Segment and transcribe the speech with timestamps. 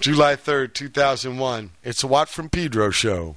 [0.00, 1.70] July 3rd, 2001.
[1.82, 3.34] It's a Watt from Pedro show.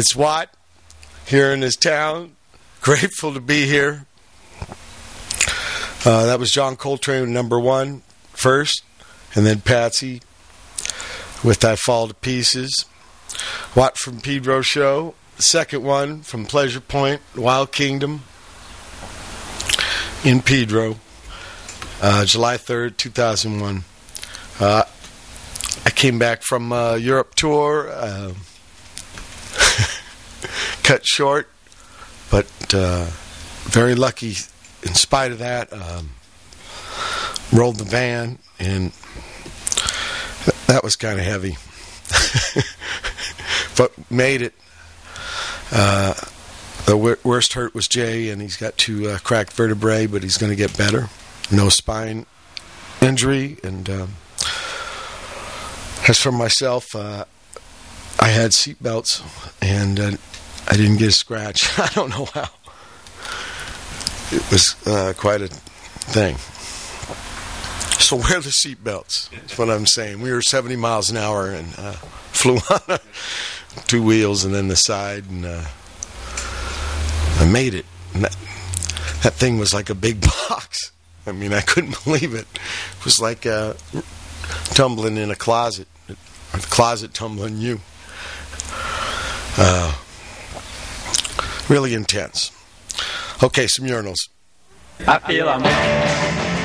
[0.00, 0.48] It's Watt
[1.26, 2.34] here in this town.
[2.80, 4.06] Grateful to be here.
[6.06, 8.00] Uh, that was John Coltrane, number one,
[8.32, 8.82] first,
[9.34, 10.22] and then Patsy
[11.44, 12.86] with I Fall to Pieces.
[13.76, 18.22] Watt from Pedro Show, second one from Pleasure Point, Wild Kingdom
[20.24, 20.96] in Pedro,
[22.00, 23.84] uh, July 3rd, 2001.
[24.60, 24.84] Uh,
[25.84, 28.32] I came back from uh, Europe tour, uh,
[30.82, 31.48] cut short,
[32.30, 33.06] but uh,
[33.62, 34.36] very lucky
[34.82, 35.72] in spite of that.
[35.72, 36.10] Um,
[37.52, 38.92] rolled the van, and
[40.66, 41.56] that was kind of heavy,
[43.76, 44.54] but made it.
[45.72, 46.14] Uh,
[46.86, 50.36] the wor- worst hurt was Jay, and he's got two uh, cracked vertebrae, but he's
[50.36, 51.08] going to get better.
[51.52, 52.26] No spine
[53.00, 54.10] injury, and um,
[56.08, 57.24] as for myself, uh,
[58.20, 59.22] I had seat belts,
[59.62, 60.12] and uh,
[60.68, 61.66] I didn't get a scratch.
[61.78, 62.48] I don't know how.
[64.30, 66.36] It was uh, quite a thing.
[67.98, 69.28] So wear the seat belts.
[69.32, 70.20] That's what I'm saying.
[70.20, 71.92] We were 70 miles an hour and uh,
[72.32, 72.98] flew on
[73.86, 75.64] two wheels and then the side, and uh,
[77.38, 77.86] I made it.
[78.14, 78.36] That,
[79.22, 80.92] that thing was like a big box.
[81.26, 82.46] I mean, I couldn't believe it.
[82.98, 83.74] It was like uh,
[84.66, 85.88] tumbling in a closet,
[86.52, 87.80] closet tumbling you.
[89.62, 89.94] Uh,
[91.68, 92.50] really intense.
[93.42, 94.30] Okay, some urinals.
[95.06, 96.59] I feel I'm.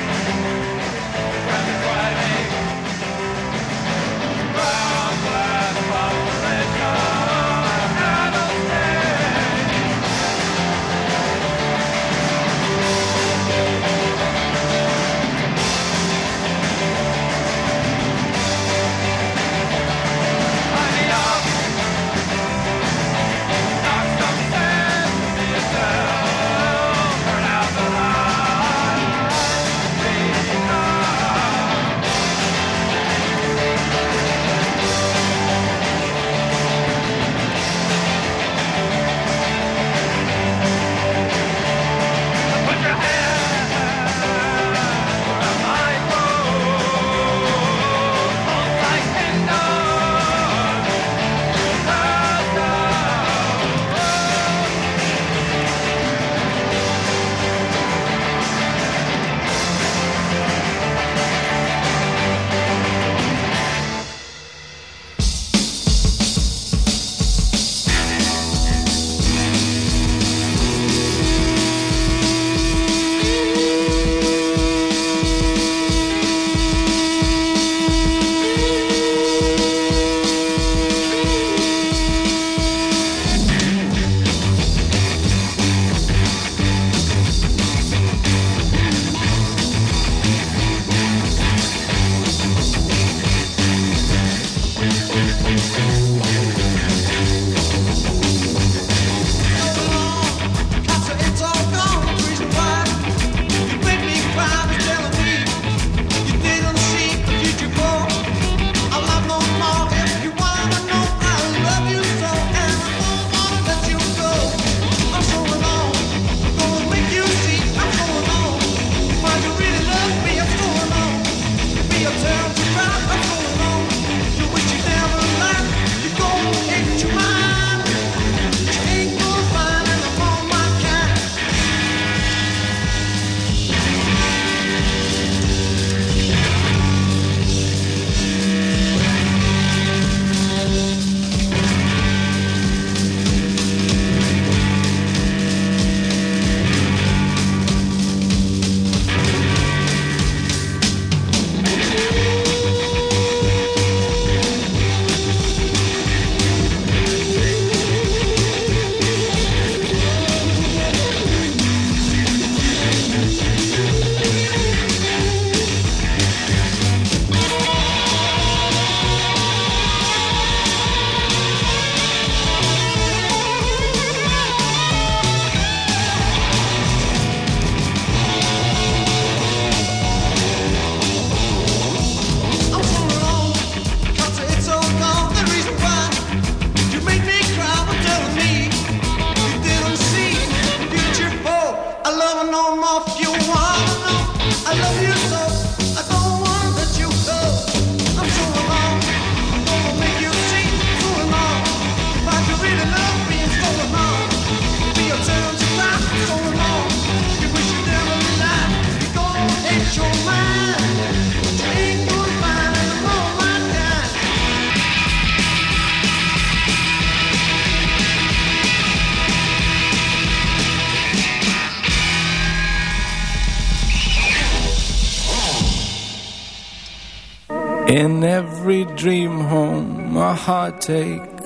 [230.36, 231.40] Heartache,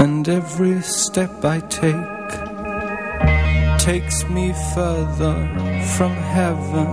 [0.00, 2.16] and every step I take
[3.78, 5.36] takes me further
[5.96, 6.88] from heaven.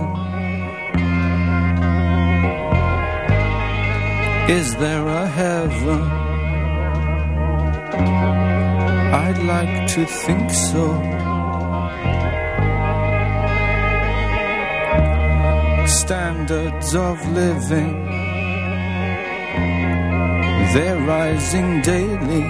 [4.58, 6.02] Is there a heaven?
[9.24, 11.26] I'd like to think so.
[16.06, 18.15] standards of living.
[20.76, 22.48] They're rising daily.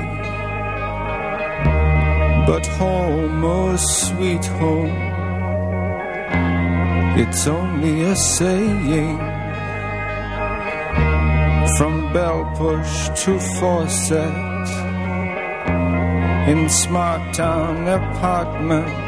[2.49, 4.97] But home, oh sweet home,
[7.17, 9.19] it's only a saying.
[11.77, 14.67] From bell push to faucet,
[16.51, 19.07] in smart town apartments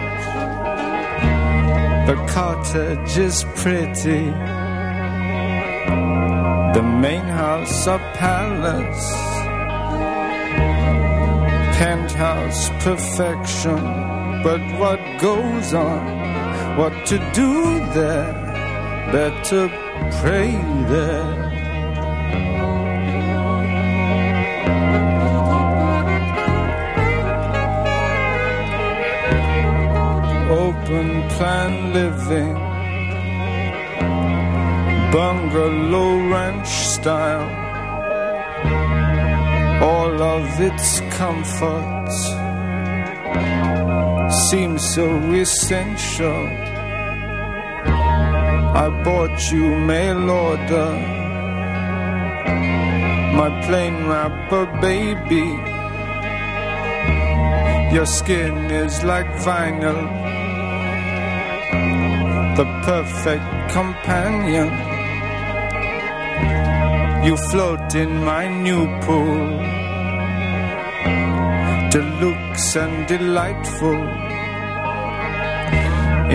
[2.07, 4.68] the cottage is pretty.
[7.01, 9.13] Main house a palace.
[11.79, 13.81] Penthouse perfection.
[14.43, 16.03] But what goes on?
[16.77, 17.53] What to do
[17.95, 18.33] there?
[19.13, 19.69] Better
[20.21, 20.51] pray
[20.89, 21.49] there.
[30.51, 32.57] open plan living,
[35.13, 37.49] bungalow ranch style,
[39.83, 42.19] all of its comforts
[44.49, 46.45] seem so essential.
[48.85, 50.93] I bought you mail order,
[53.39, 55.49] my plain wrapper baby.
[57.95, 60.29] Your skin is like vinyl
[62.59, 64.88] the perfect companion.
[67.27, 69.49] You float in my new pool,
[71.91, 74.01] deluxe and delightful,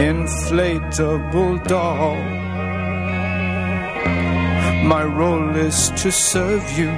[0.09, 2.15] inflatable doll.
[4.83, 6.91] My role is to serve you,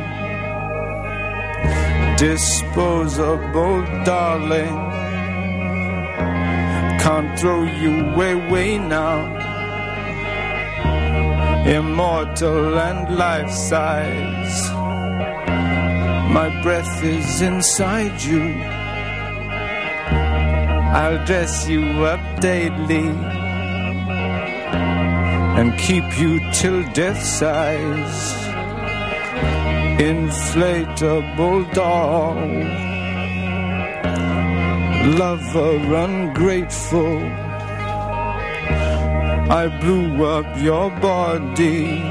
[2.17, 4.85] disposable darling
[7.05, 9.44] can't throw you away now.
[11.65, 14.69] Immortal and life size.
[16.31, 18.43] My breath is inside you.
[21.01, 23.09] I'll dress you up daily
[25.57, 28.33] and keep you till death size.
[29.99, 32.85] Inflatable doll
[35.05, 37.44] lover ungrateful.
[39.57, 42.01] I blew up your body,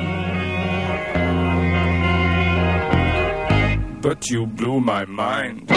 [4.00, 5.73] but you blew my mind.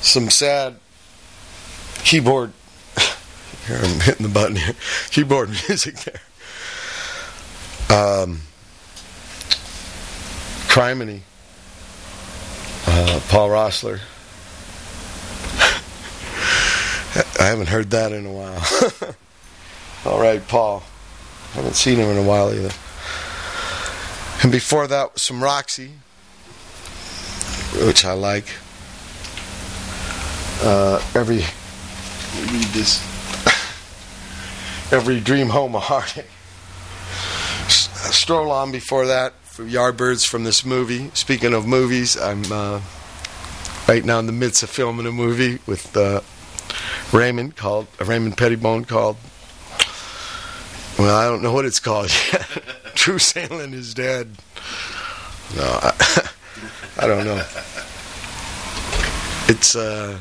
[0.00, 0.76] Some sad
[2.04, 2.52] keyboard.
[3.66, 4.74] Here I'm hitting the button here.
[5.10, 6.20] Keyboard music there.
[7.90, 8.42] Um,
[10.68, 11.22] Crimony.
[12.86, 13.98] Uh, Paul Roessler.
[17.40, 18.62] I haven't heard that in a while.
[20.04, 20.84] All right, Paul.
[21.54, 22.72] Haven't seen him in a while either.
[24.42, 25.94] And before that, some Roxy,
[27.88, 28.44] which I like.
[30.60, 31.38] Uh, every
[32.52, 33.02] read this.
[34.92, 36.26] every dream home a heartache.
[37.68, 41.10] Stroll on before that for Yardbirds from this movie.
[41.14, 42.82] Speaking of movies, I'm uh,
[43.88, 46.20] right now in the midst of filming a movie with uh,
[47.10, 49.16] Raymond called Raymond Pettibon called.
[50.98, 52.46] Well, I don't know what it's called yet.
[52.94, 54.28] True Sailing is dead.
[55.56, 56.28] No, I,
[57.00, 57.44] I don't know.
[59.48, 60.18] It's uh,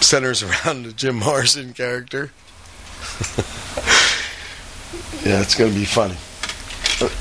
[0.00, 2.30] centers around the Jim Morrison character.
[5.24, 6.14] yeah, it's going to be funny.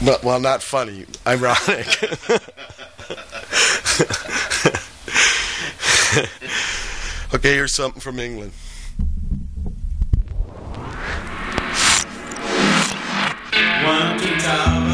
[0.06, 1.66] Well, well, not funny, ironic.
[7.34, 8.52] okay, here's something from England.
[13.84, 14.85] One to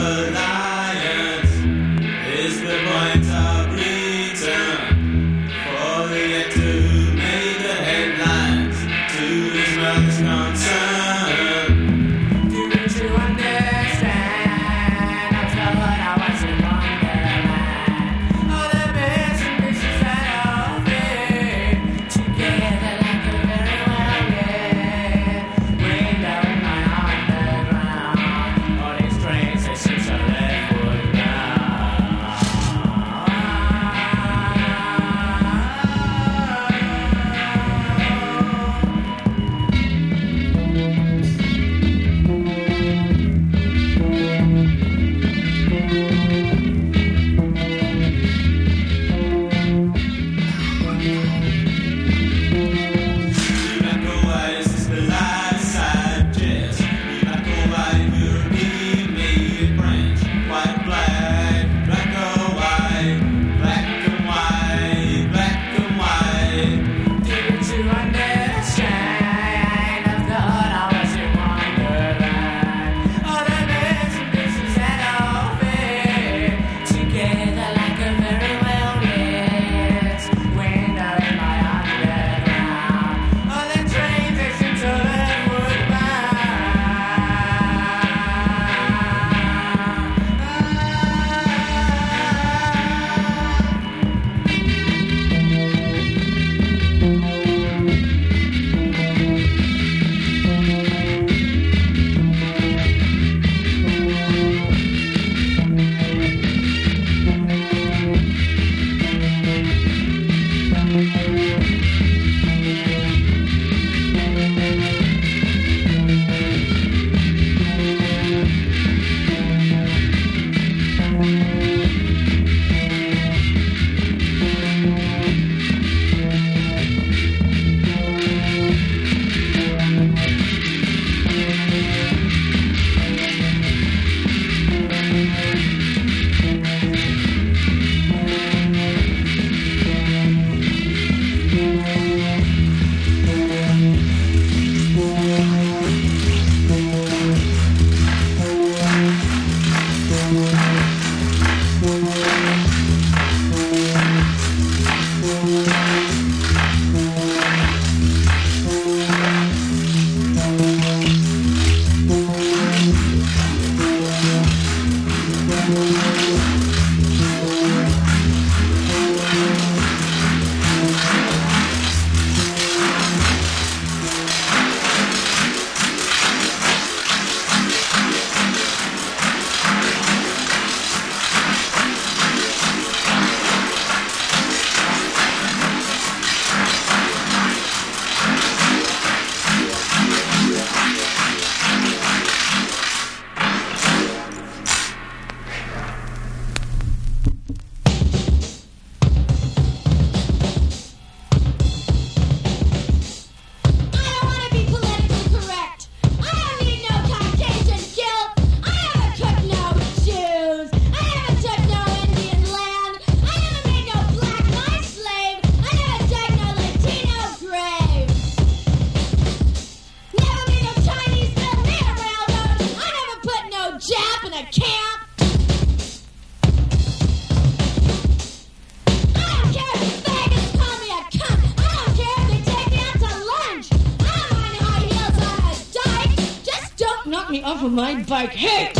[237.71, 238.31] my bike.
[238.31, 238.70] Hey!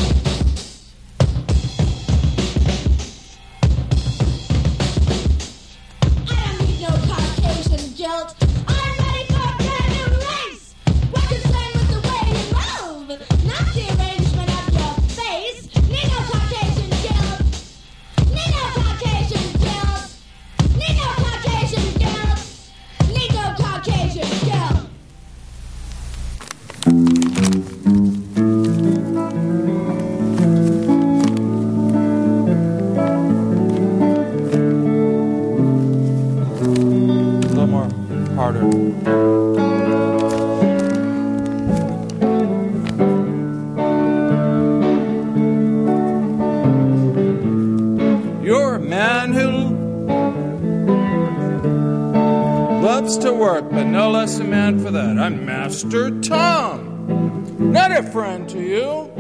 [54.92, 55.18] That.
[55.18, 57.72] I'm Master Tom.
[57.72, 59.12] Not a friend to you,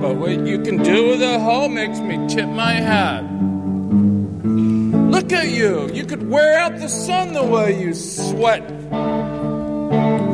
[0.00, 3.22] but what you can do with a hoe makes me tip my hat.
[4.42, 5.88] Look at you.
[5.92, 8.66] You could wear out the sun the way you sweat.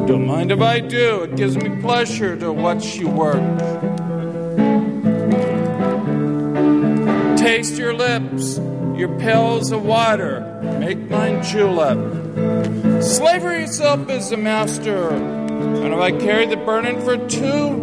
[0.06, 1.24] Don't mind if I do.
[1.24, 3.42] It gives me pleasure to watch you work.
[7.36, 8.58] Taste your lips,
[8.96, 10.40] your pails of water.
[10.80, 12.17] Make mine julep.
[13.18, 15.08] Slavery itself is a master.
[15.08, 17.82] And if I carry the burden for two,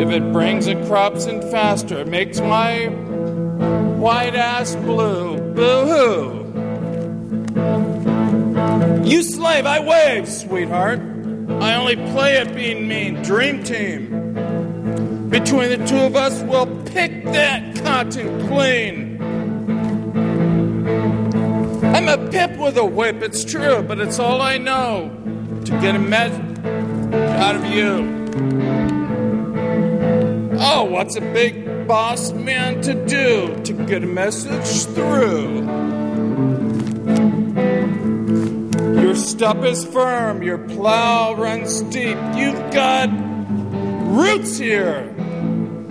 [0.00, 2.86] if it brings the crops in faster, it makes my
[3.98, 5.36] white ass blue.
[5.52, 6.42] Boo hoo.
[9.04, 11.00] You slave, I wave, sweetheart.
[11.60, 13.20] I only play at being mean.
[13.24, 15.28] Dream team.
[15.28, 19.01] Between the two of us, we'll pick that cotton clean.
[22.62, 25.10] With a whip, it's true, but it's all I know
[25.64, 28.22] to get a message out of you.
[30.60, 35.64] Oh, what's a big boss man to do to get a message through?
[39.02, 42.16] Your step is firm, your plow runs deep.
[42.36, 43.10] You've got
[44.08, 45.12] roots here.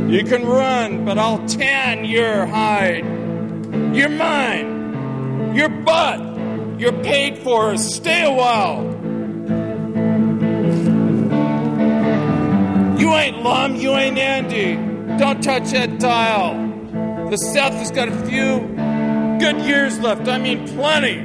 [0.07, 3.03] You can run, but I'll tan your hide.
[3.93, 5.53] You're mine.
[5.53, 6.30] Your butt.
[6.81, 7.77] You're paid for.
[7.77, 8.81] Stay a while.
[12.99, 14.77] You ain't Lum, you ain't Andy.
[15.19, 16.55] Don't touch that dial.
[17.29, 18.61] The South has got a few
[19.39, 20.27] good years left.
[20.27, 21.21] I mean, plenty.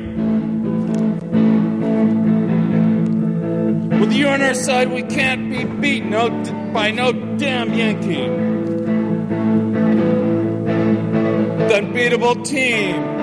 [3.99, 6.11] With you on our side, we can't be beaten
[6.75, 8.29] by no damn Yankee.
[11.67, 13.16] The unbeatable team.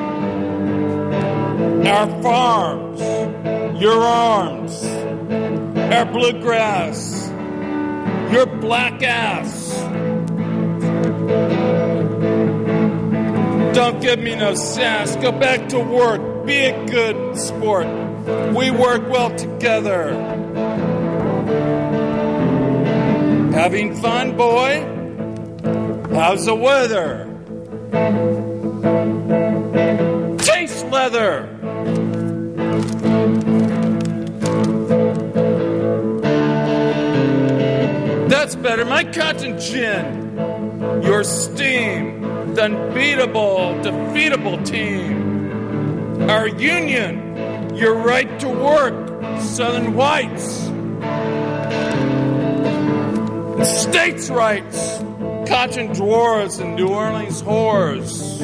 [1.86, 3.02] Our farms,
[3.82, 4.84] your arms,
[5.94, 7.30] our bluegrass,
[8.32, 9.74] your black ass.
[13.76, 15.16] Don't give me no sass.
[15.18, 16.46] Go back to work.
[16.46, 17.88] Be a good sport.
[18.56, 20.14] We work well together.
[23.52, 24.82] Having fun, boy?
[26.16, 27.30] How's the weather?
[30.38, 31.53] Taste leather!
[38.64, 38.86] Better.
[38.86, 40.38] My cotton gin.
[41.04, 42.54] Your steam.
[42.56, 46.30] The unbeatable, defeatable team.
[46.30, 47.76] Our union.
[47.76, 49.42] Your right to work.
[49.42, 50.64] Southern whites.
[53.68, 54.98] States' rights.
[55.50, 58.40] Cotton dwarves and New Orleans whores.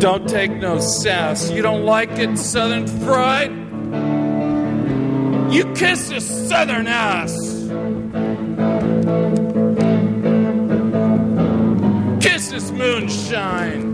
[0.00, 1.50] Don't take no sass.
[1.50, 3.63] You don't like it, Southern fried?
[5.54, 7.30] You kiss a Southern ass.
[12.20, 13.93] Kiss this moonshine.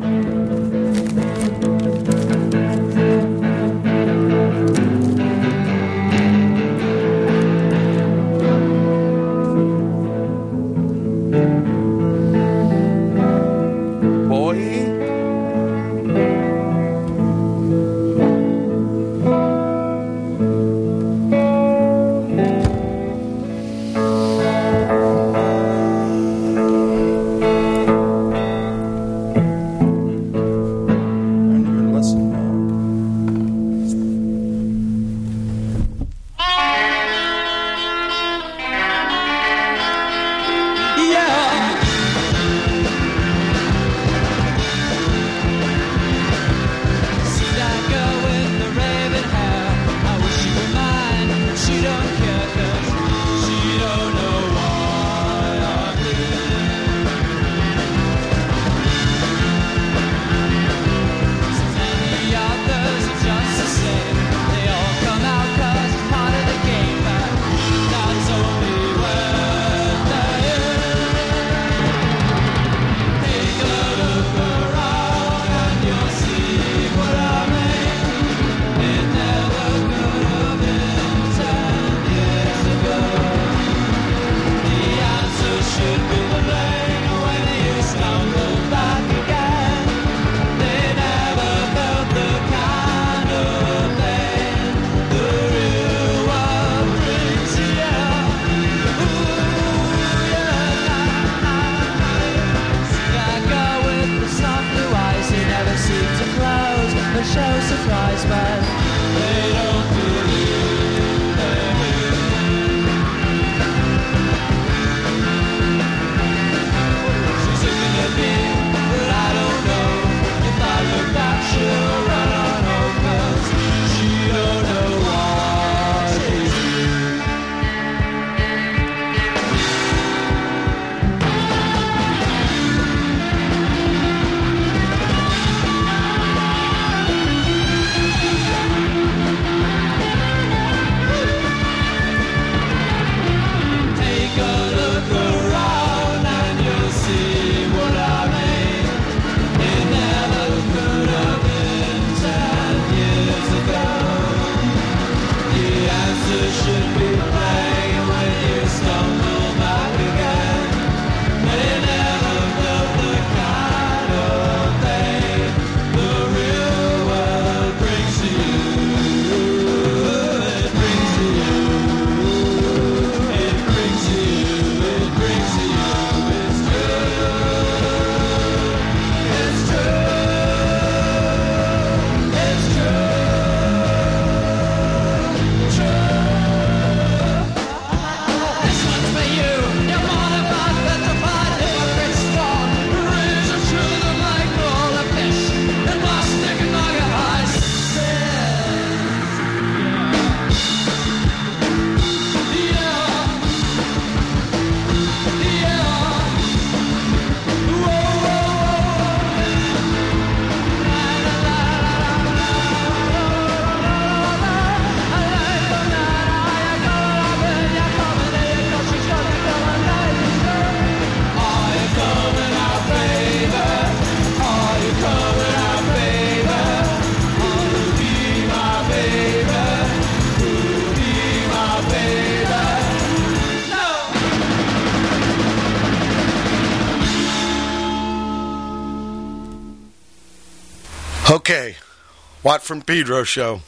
[242.50, 243.60] Watt from Pedro show.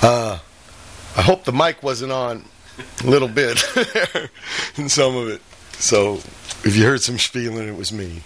[0.00, 0.38] Uh,
[1.16, 2.44] I hope the mic wasn't on
[3.02, 3.60] a little bit
[4.76, 5.42] in some of it.
[5.72, 6.20] So
[6.62, 8.22] if you heard some spieling, it was me.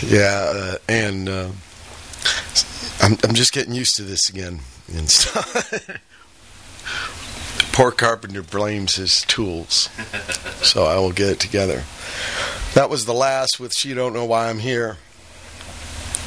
[0.00, 1.50] yeah, uh, and uh,
[3.02, 4.60] I'm I'm just getting used to this again
[4.96, 5.90] and stuff.
[7.72, 9.90] Poor Carpenter blames his tools,
[10.62, 11.82] so I will get it together.
[12.72, 14.96] That was the last with "She Don't Know Why I'm Here."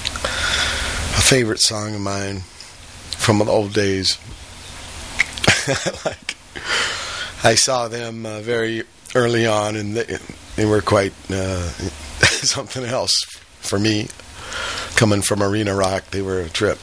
[0.06, 2.42] A favorite song of mine
[3.18, 4.18] from the old days.
[6.06, 6.36] like,
[7.44, 8.84] I saw them uh, very
[9.16, 10.18] early on, and they,
[10.56, 11.70] they were quite uh,
[12.20, 13.14] something else
[13.60, 14.08] for me.
[14.96, 16.78] Coming from Arena Rock, they were a trip.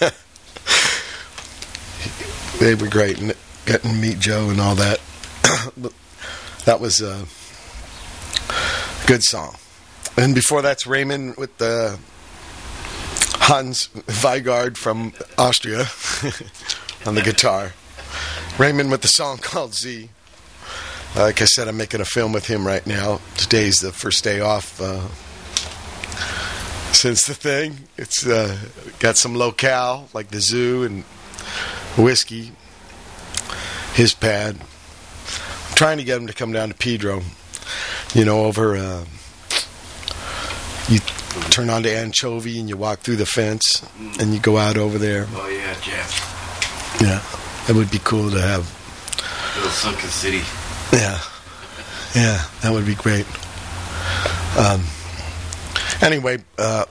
[2.60, 3.34] they were great, and
[3.66, 5.00] getting to meet Joe and all that.
[6.66, 7.24] That was a
[9.06, 9.56] good song.
[10.16, 11.98] And before that's Raymond with the
[13.50, 13.88] Hans
[14.22, 15.80] Weigard from Austria
[17.06, 17.72] on the guitar.
[18.58, 20.10] Raymond with the song called Z.
[21.16, 23.20] Like I said, I'm making a film with him right now.
[23.36, 25.08] Today's the first day off uh,
[26.92, 27.88] since the thing.
[27.96, 28.56] It's uh,
[29.00, 31.02] got some locale like the zoo and
[31.96, 32.52] whiskey.
[33.94, 34.56] His pad.
[34.60, 37.22] I'm trying to get him to come down to Pedro.
[38.14, 38.76] You know, over.
[38.76, 39.04] Uh,
[40.90, 40.98] you
[41.50, 43.86] turn onto Anchovy and you walk through the fence
[44.18, 45.26] and you go out over there.
[45.30, 46.98] Oh yeah, Jeff.
[47.00, 47.22] Yeah,
[47.66, 48.68] that would be cool to have.
[49.54, 50.42] Little sunken city.
[50.92, 51.20] Yeah,
[52.14, 53.26] yeah, that would be great.
[54.58, 54.82] Um,
[56.02, 56.86] anyway, uh,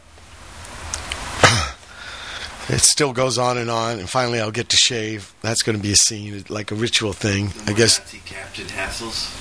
[2.70, 5.34] it still goes on and on, and finally I'll get to shave.
[5.42, 8.00] That's going to be a scene, like a ritual thing, I guess.
[8.00, 9.36] Nazi Captain Hassels.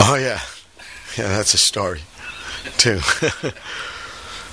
[0.00, 0.40] Oh yeah,
[1.18, 2.02] yeah, that's a story
[2.76, 3.00] too.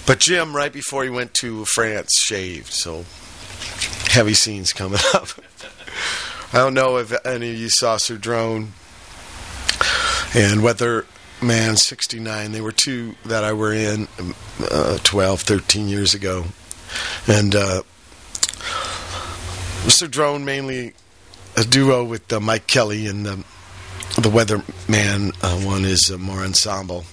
[0.05, 2.71] but Jim, right before he went to France, shaved.
[2.71, 3.05] So
[4.09, 5.27] heavy scenes coming up.
[6.53, 8.71] I don't know if any of you saw Sir Drone
[10.33, 12.51] and Weatherman 69.
[12.51, 14.07] They were two that I were in
[14.71, 16.45] uh, 12, 13 years ago.
[17.27, 17.81] And uh,
[19.89, 20.93] Sir Drone mainly
[21.57, 23.43] a duo with uh, Mike Kelley and the
[24.15, 27.03] the Weatherman uh, one is uh, more ensemble.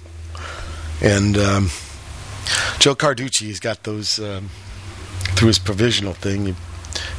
[1.04, 1.70] And um,
[2.78, 4.48] Joe Carducci has got those um,
[5.36, 6.46] through his provisional thing.
[6.46, 6.56] You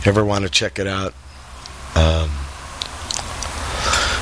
[0.06, 1.14] ever want to check it out?
[1.94, 2.32] Um,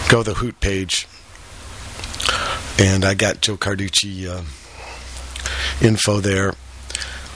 [0.10, 1.08] go to the Hoot page,
[2.78, 4.44] and I got Joe Carducci uh,
[5.82, 6.56] info there,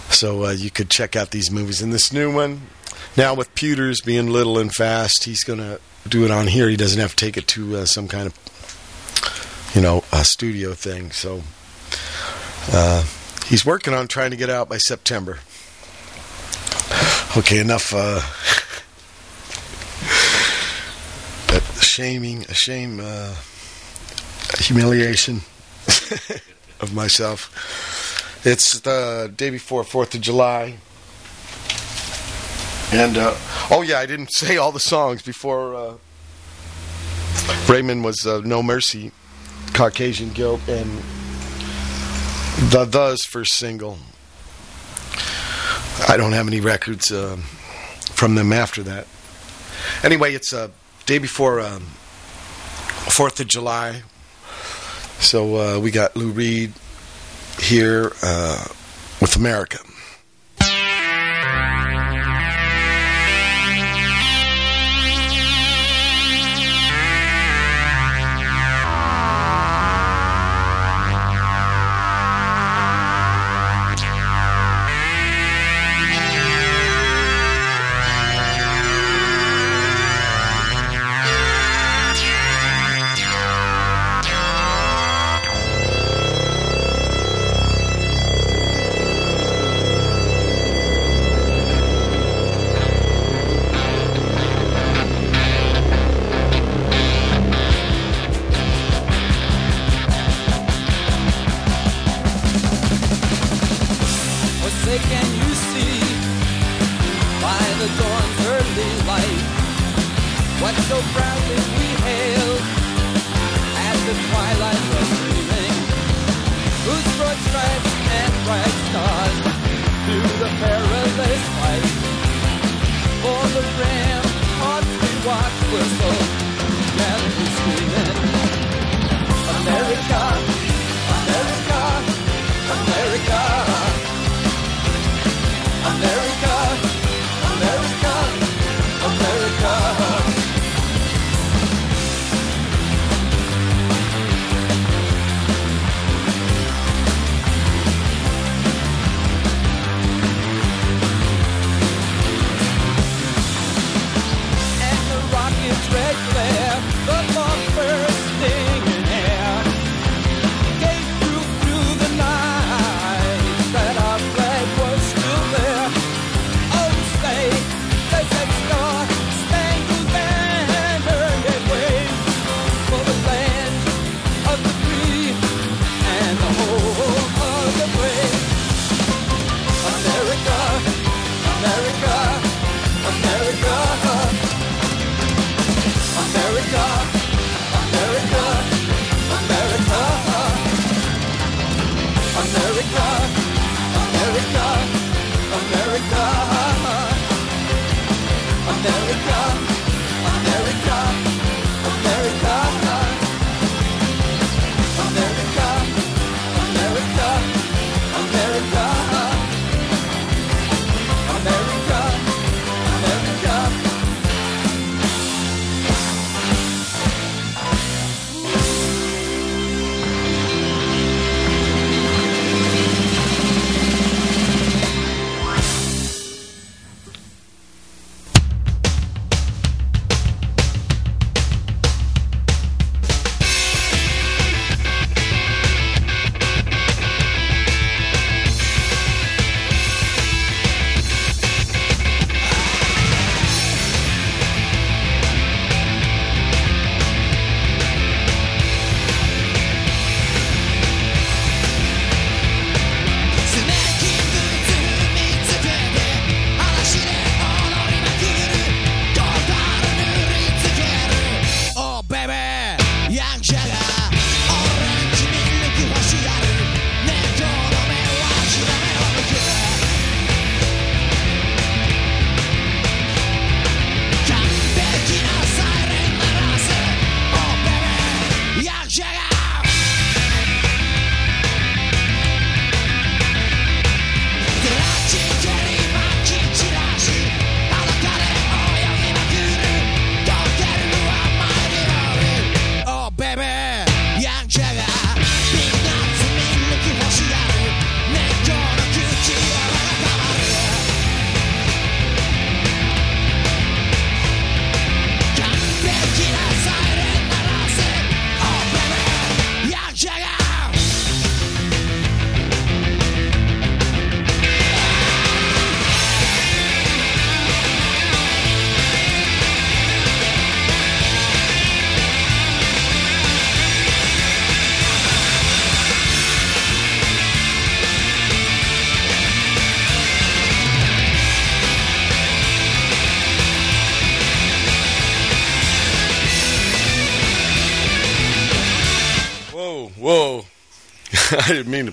[0.09, 1.82] so uh, you could check out these movies.
[1.82, 2.63] And this new one,
[3.15, 6.67] now with Pewters being little and fast, he's gonna do it on here.
[6.67, 11.11] He doesn't have to take it to uh, some kind of, you know, studio thing.
[11.11, 11.43] So
[12.71, 13.03] uh,
[13.47, 15.39] he's working on trying to get out by September.
[17.37, 17.93] Okay, enough.
[17.93, 18.21] Uh,
[21.53, 23.35] that shaming, shame, uh,
[24.59, 25.41] humiliation
[26.79, 27.51] of myself.
[28.45, 30.77] It's the day before Fourth of July.
[32.91, 33.35] And uh,
[33.69, 35.75] oh yeah, I didn't say all the songs before.
[35.75, 35.93] Uh,
[37.67, 39.11] Raymond was uh, Noh Mercy,
[39.73, 41.01] Caucasian Guilt, and
[42.60, 43.99] the The's first single.
[46.10, 47.38] I don't have any records uh,
[48.12, 49.05] from them after that.
[50.03, 50.72] Anyway, it's a
[51.05, 51.82] day before um,
[53.12, 54.01] Fourth of July,
[55.20, 56.74] so uh, we got Lou Reed
[57.60, 58.66] here uh,
[59.22, 59.78] with America.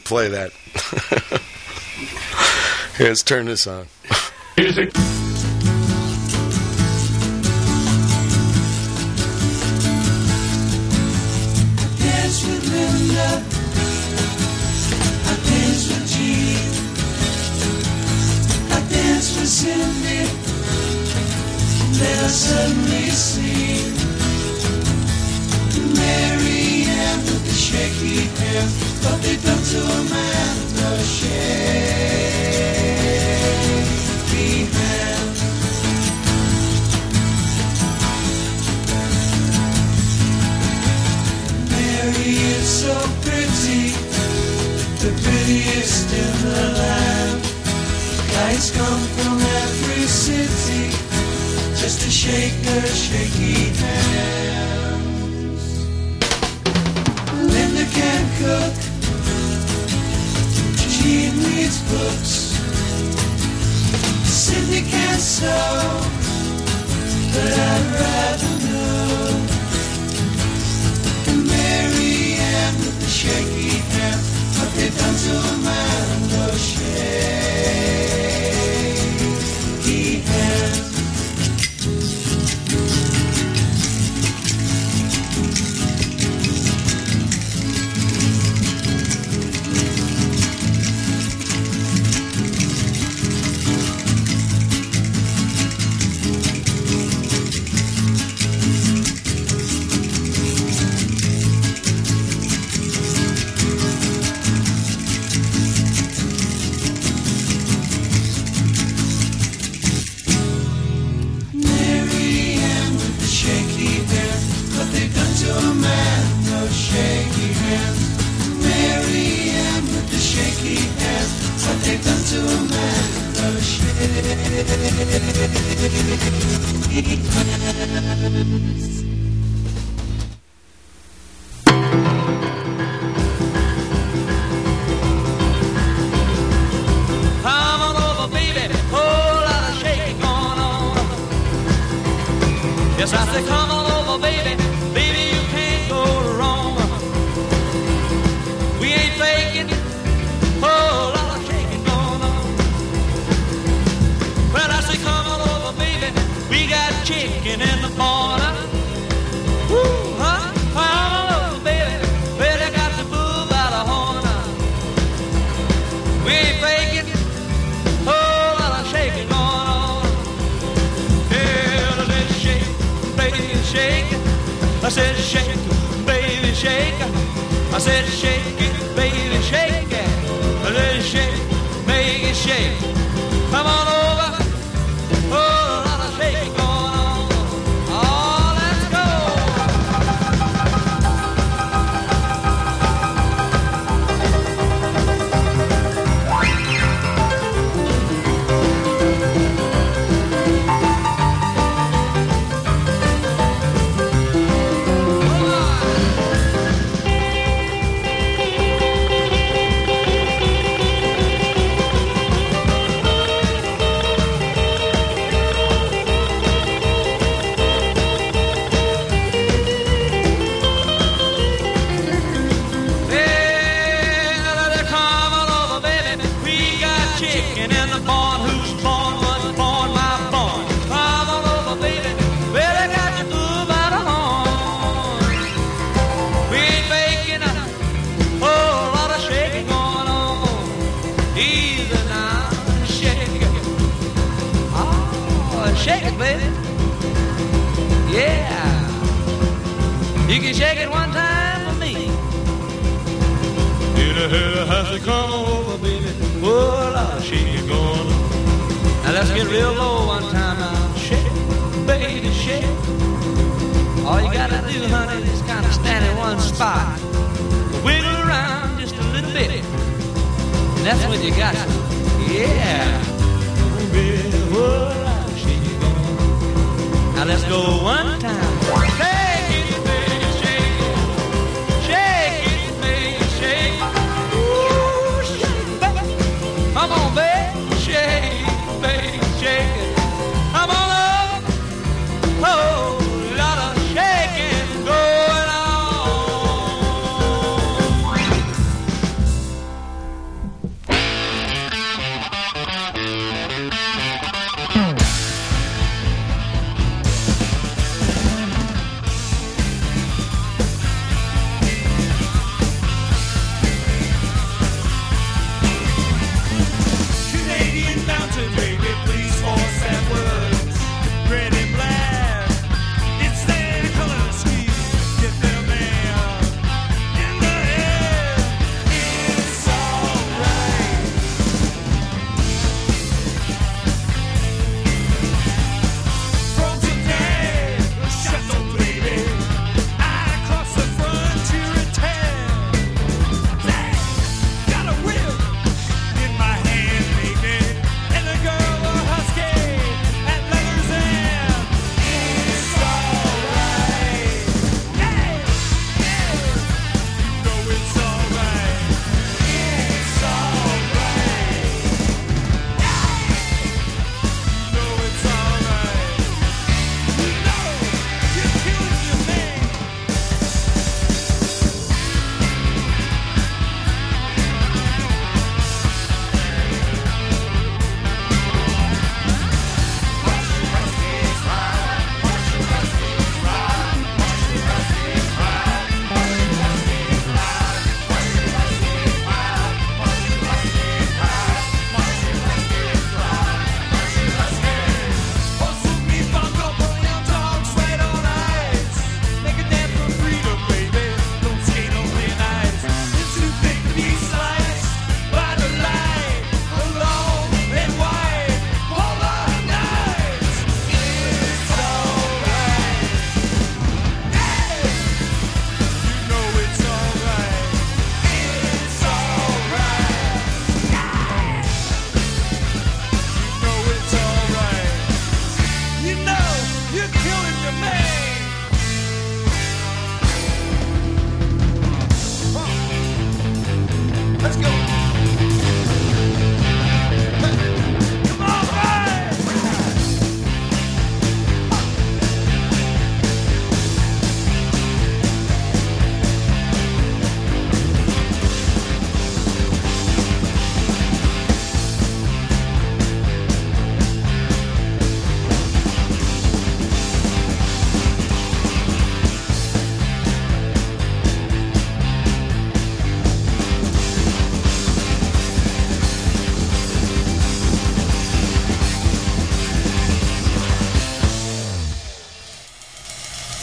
[0.05, 0.53] play that.
[3.01, 3.87] Let's turn this on.
[4.57, 4.93] Music.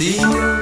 [0.02, 0.61] The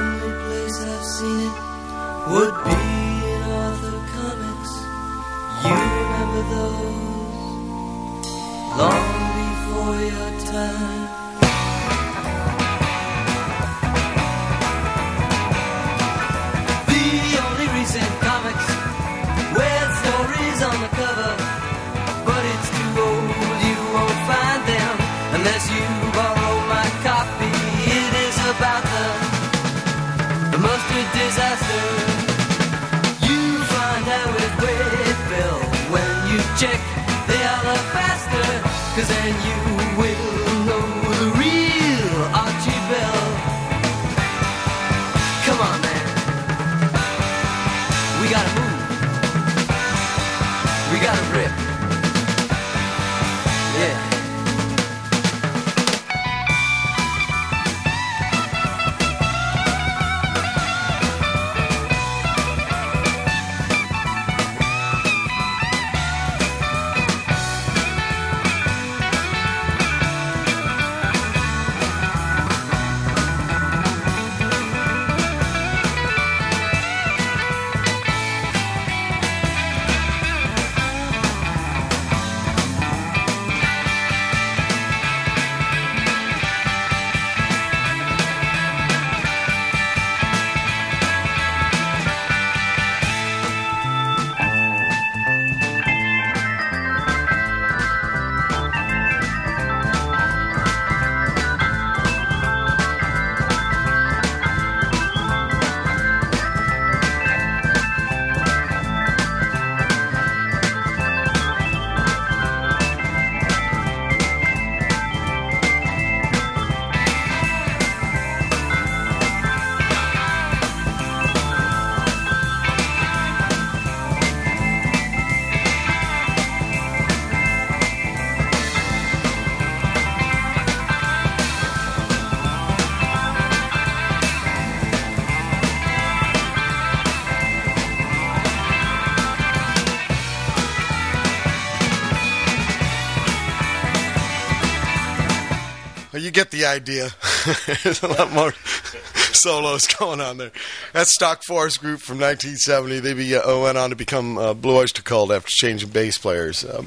[146.30, 147.10] you get the idea.
[147.82, 148.52] There's a lot more
[149.32, 150.52] solos going on there.
[150.92, 153.00] That's Stalk-Forrest Group from 1970.
[153.00, 156.64] They be, uh, went on to become uh, Blue Oyster Cult after changing bass players.
[156.64, 156.84] Um,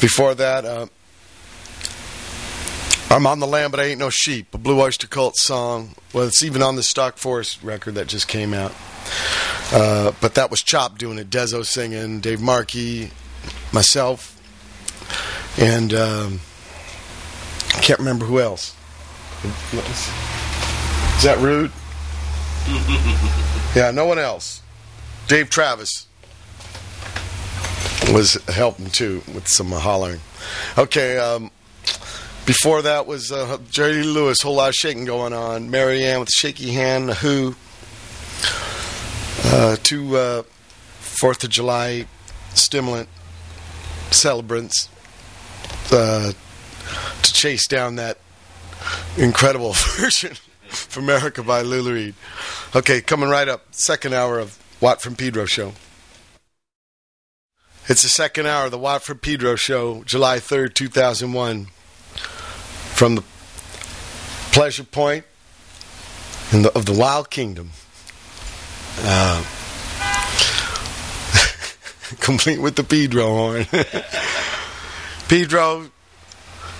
[0.00, 0.86] before that, uh,
[3.10, 4.54] I'm on the land, but I ain't no sheep.
[4.54, 5.94] A Blue Oyster Cult song.
[6.14, 8.72] Well, it's even on the Stalk-Forrest record that just came out.
[9.72, 11.28] Uh, but that was Chop doing it.
[11.28, 13.10] Dezo singing, Dave Markey,
[13.72, 14.38] myself,
[15.58, 16.40] and um,
[17.82, 18.74] can't remember who else.
[19.44, 21.72] Is that rude?
[23.76, 24.62] yeah, no one else.
[25.26, 26.06] Dave Travis
[28.12, 30.20] was helping too with some hollering.
[30.78, 31.50] Okay, um,
[32.46, 35.68] before that was uh, Jerry Lewis, whole lot of shaking going on.
[35.68, 37.56] Mary Ann with shaky hand, The Who.
[39.44, 40.42] Uh, two uh,
[41.00, 42.06] Fourth of July
[42.54, 43.08] stimulant
[44.10, 44.88] celebrants
[45.90, 46.32] uh,
[47.22, 48.18] to chase down that
[49.16, 50.32] incredible version
[50.70, 52.14] of America by Lou Reed.
[52.74, 55.72] Okay, coming right up, second hour of Watt from Pedro show.
[57.88, 61.66] It's the second hour of the Watt from Pedro show, July 3rd, 2001,
[62.94, 63.24] from the
[64.52, 65.24] Pleasure Point
[66.52, 67.70] in the, of the Wild Kingdom.
[69.00, 69.42] Uh,
[72.20, 73.66] complete with the Pedro horn.
[75.28, 75.90] Pedro,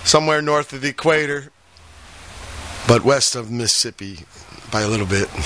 [0.03, 1.51] somewhere north of the equator,
[2.87, 4.19] but west of Mississippi
[4.71, 5.29] by a little bit.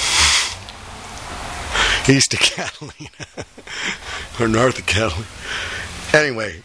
[2.09, 3.09] East of Catalina,
[4.39, 5.27] or north of Catalina.
[6.13, 6.61] Anyway,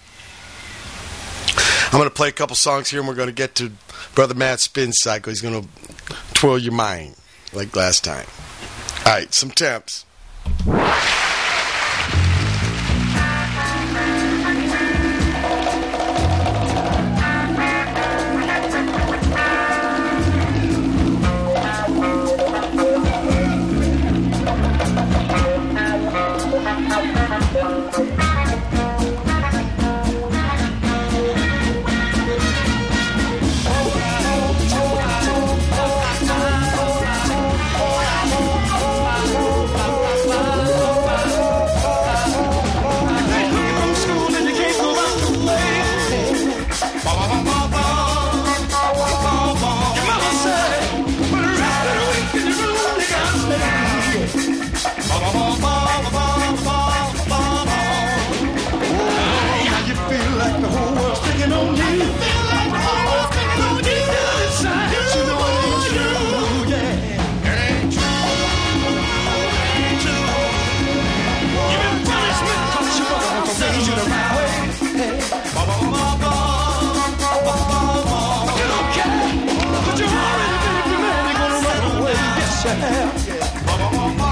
[1.86, 3.72] I'm going to play a couple songs here and we're going to get to
[4.14, 5.30] Brother Matt's Spin Cycle.
[5.30, 5.68] He's going to
[6.32, 7.16] twirl your mind
[7.52, 8.26] like last time.
[9.04, 10.06] All right, some temps.
[82.92, 84.31] yeah.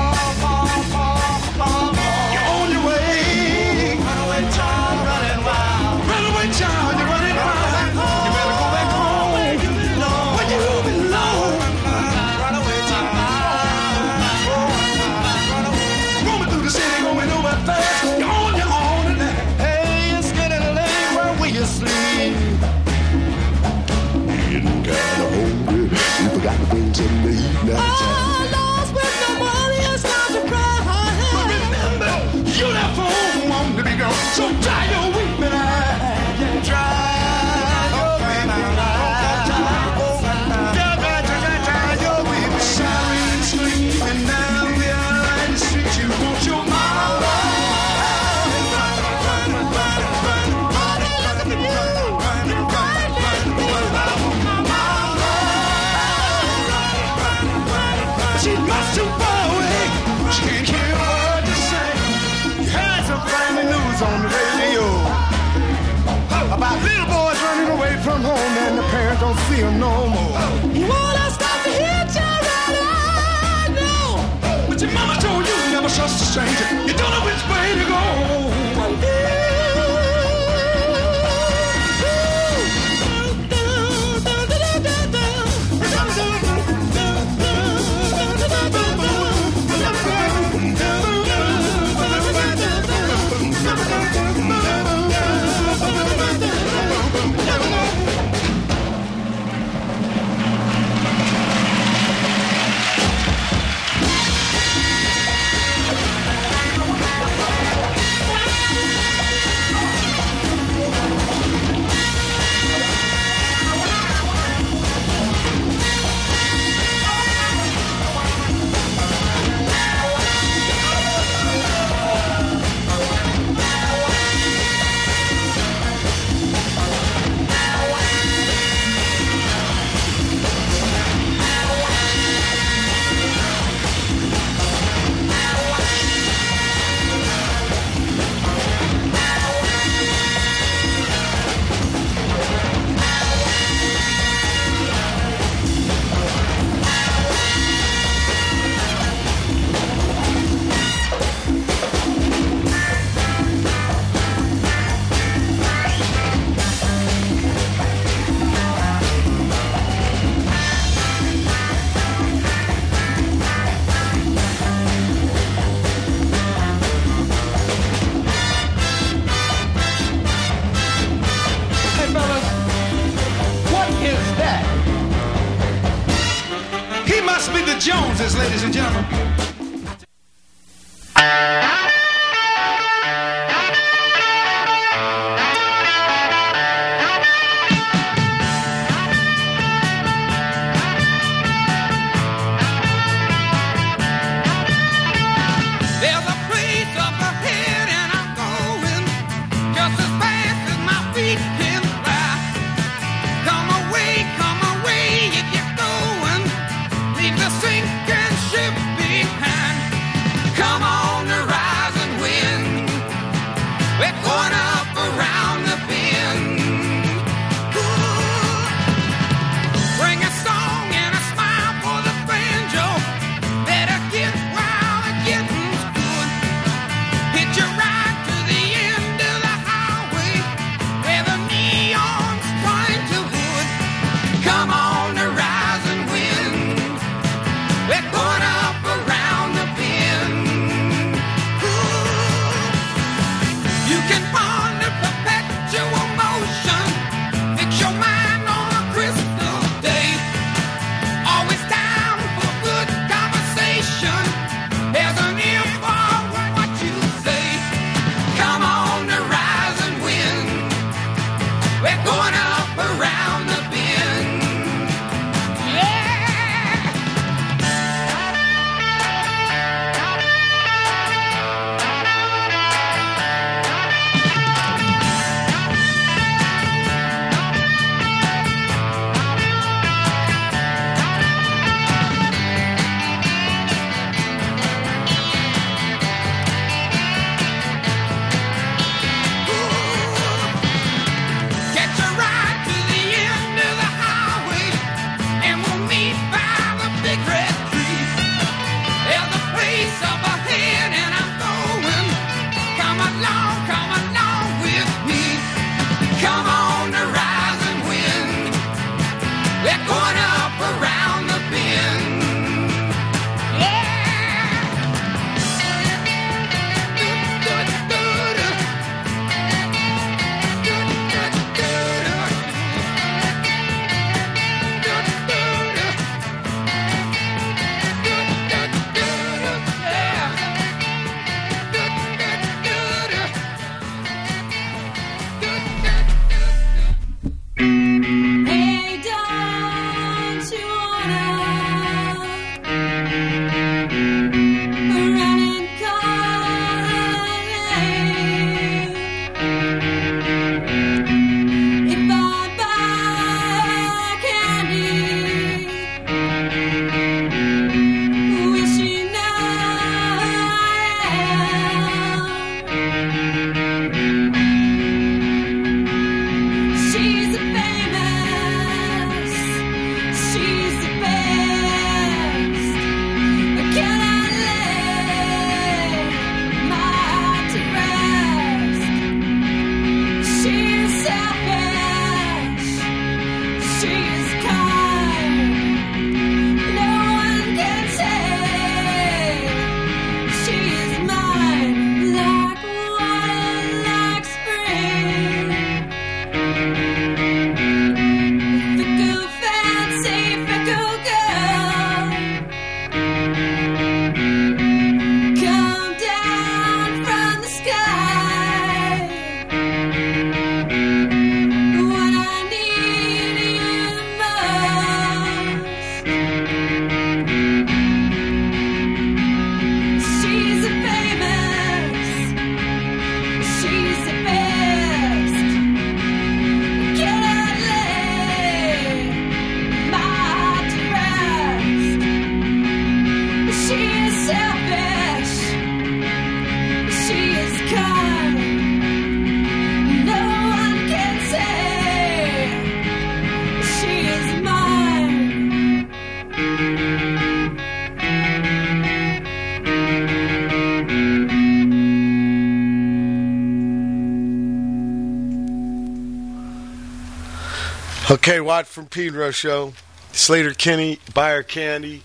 [458.11, 459.73] Okay, Watt from Pedro Show.
[460.13, 462.03] Sleater-Kinney, Buyer Candy,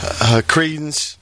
[0.00, 1.18] uh, Creedence.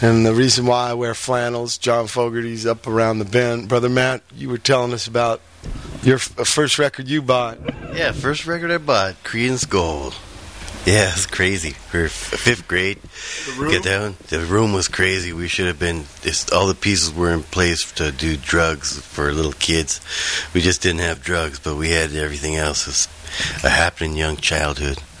[0.00, 3.68] And the reason why I wear flannels, John Fogerty's up around the bend.
[3.68, 5.42] Brother Matt, you were telling us about
[6.02, 7.58] your f- uh, first record you bought.
[7.94, 10.14] Yeah, first record I bought, Creedence Gold.
[10.86, 11.76] Yeah, it's crazy.
[11.92, 12.96] We f- fifth grade.
[13.60, 13.70] Room?
[13.70, 14.16] Get down.
[14.28, 15.32] The room was crazy.
[15.32, 16.04] We should have been.
[16.52, 20.00] All the pieces were in place to do drugs for little kids.
[20.54, 22.86] We just didn't have drugs, but we had everything else.
[22.86, 23.08] It was
[23.64, 24.98] a happening young childhood.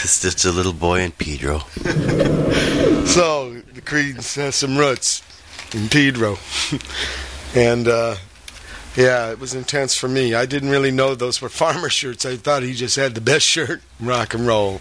[0.00, 1.60] it's just a little boy in Pedro.
[3.08, 5.22] So, the Creedence has some roots
[5.74, 6.36] in Pedro.
[7.54, 8.16] and, uh,
[8.98, 10.34] yeah, it was intense for me.
[10.34, 12.26] I didn't really know those were farmer shirts.
[12.26, 14.80] I thought he just had the best shirt rock and roll.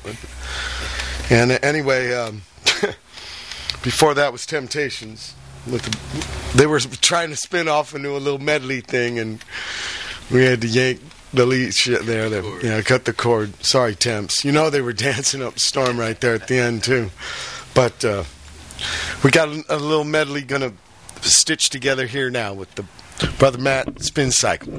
[1.29, 2.41] And anyway, um,
[3.83, 5.35] before that was Temptations.
[5.67, 9.43] With the, they were trying to spin off into a little medley thing, and
[10.31, 10.99] we had to yank
[11.33, 12.29] the lead shit there.
[12.29, 13.63] That, yeah, cut the cord.
[13.63, 14.43] Sorry, Temps.
[14.43, 17.11] You know they were dancing up storm right there at the end too.
[17.75, 18.23] But uh,
[19.23, 20.73] we got a, a little medley gonna
[21.21, 22.85] stitch together here now with the
[23.37, 24.73] brother Matt spin cycle.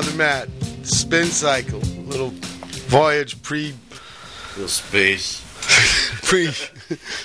[0.00, 0.48] Brother Matt.
[0.84, 2.30] Spin cycle, little
[2.86, 3.74] voyage pre
[4.50, 5.42] Little space.
[6.22, 6.52] pre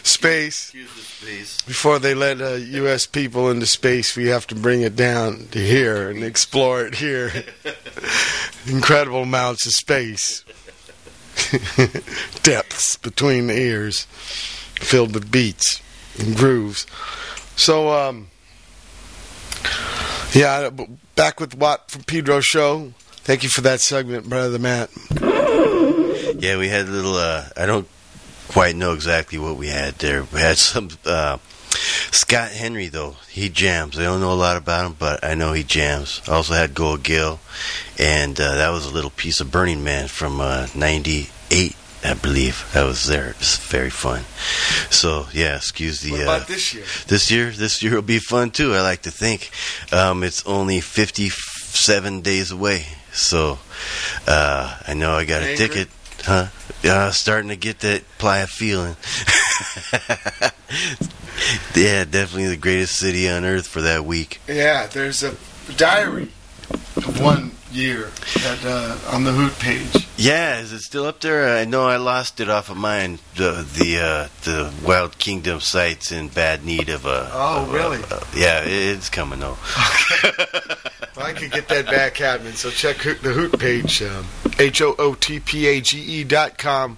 [0.02, 0.74] space.
[0.74, 1.62] Space.
[1.62, 3.06] Before they let uh, U.S.
[3.06, 7.32] people into space, we have to bring it down to here and explore it here.
[8.66, 10.44] Incredible amounts of space,
[12.41, 14.06] depths between the ears,
[14.80, 15.80] filled with beats
[16.18, 16.88] and grooves.
[17.56, 18.30] So, um,
[20.34, 20.69] yeah,
[21.15, 22.93] back with Watt from Pedro Show.
[23.23, 24.89] Thank you for that segment, brother Matt.
[25.22, 27.15] Yeah, we had a little.
[27.15, 27.88] Uh, I don't
[28.49, 30.23] quite know exactly what we had there.
[30.34, 31.38] We had some uh,
[32.11, 33.15] Scott Henry though.
[33.30, 33.97] He jams.
[33.97, 36.22] I don't know a lot about him, but I know he jams.
[36.27, 37.39] I also had Gold Gill,
[37.97, 41.76] and uh, that was a little piece of Burning Man from '98.
[42.04, 43.30] I believe I was there.
[43.30, 44.24] It was very fun.
[44.90, 46.12] So yeah, excuse the.
[46.12, 46.84] What uh, about this year?
[47.08, 48.74] This year, this year will be fun too.
[48.74, 49.52] I like to think.
[49.92, 53.60] Um, it's only fifty-seven days away, so
[54.28, 55.88] uh, I know I got a ticket,
[56.24, 56.48] huh?
[56.84, 58.98] Yeah, starting to get that playa feeling.
[61.76, 64.42] yeah, definitely the greatest city on earth for that week.
[64.48, 65.36] Yeah, there's a
[65.78, 66.30] diary
[66.98, 68.12] of one year
[68.44, 70.08] that, uh, on the Hoot page.
[70.18, 71.58] Yeah, is it still up there?
[71.58, 73.20] I know I lost it off of mine.
[73.36, 77.30] The the uh, the Wild Kingdom sites in bad need of a.
[77.34, 78.00] Oh, of a- really?
[78.12, 79.58] uh, yeah, it's coming though.
[81.16, 82.54] Well, I could get that back happening.
[82.54, 84.26] So check the Hoot page, um,
[84.58, 86.95] H O O T P A G E dot com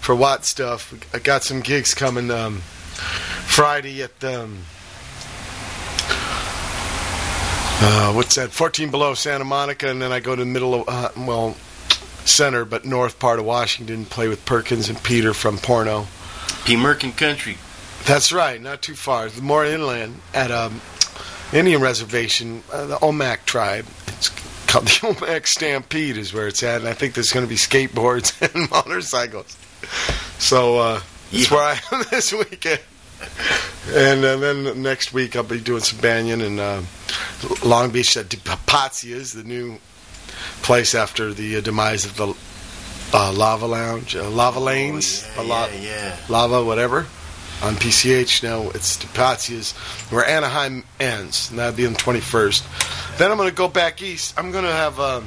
[0.00, 0.92] for Watt stuff.
[1.14, 2.56] I got some gigs coming um,
[3.46, 4.62] Friday at um,
[7.84, 8.50] uh, what's that?
[8.50, 11.56] 14 below Santa Monica, and then I go to the middle of uh, well
[12.24, 14.04] center, but north part of Washington.
[14.04, 16.06] Play with Perkins and Peter from Porno.
[16.64, 16.76] P.
[16.76, 17.56] Merkin Country.
[18.04, 19.28] That's right, not too far.
[19.40, 20.80] More inland at um,
[21.52, 23.86] Indian reservation, uh, the Omak tribe.
[24.08, 24.28] It's
[24.66, 27.56] called the Omak Stampede, is where it's at, and I think there's going to be
[27.56, 29.56] skateboards and motorcycles.
[30.38, 31.00] So uh,
[31.32, 32.80] that's where I am this weekend.
[33.88, 36.60] And uh, then next week I'll be doing some banyan and.
[36.60, 36.82] uh,
[37.64, 39.78] Long Beach at Papazia's, the new
[40.62, 42.34] place after the uh, demise of the
[43.14, 46.16] uh, Lava Lounge, uh, Lava Lanes, a lot, Oh, yeah.
[46.28, 47.06] Lava, whatever,
[47.62, 48.42] on PCH.
[48.42, 49.72] Now it's Di Piazza's,
[50.10, 53.18] where Anaheim ends, and that'll be on the 21st.
[53.18, 54.34] Then I'm going to go back east.
[54.38, 55.26] I'm going to have, um,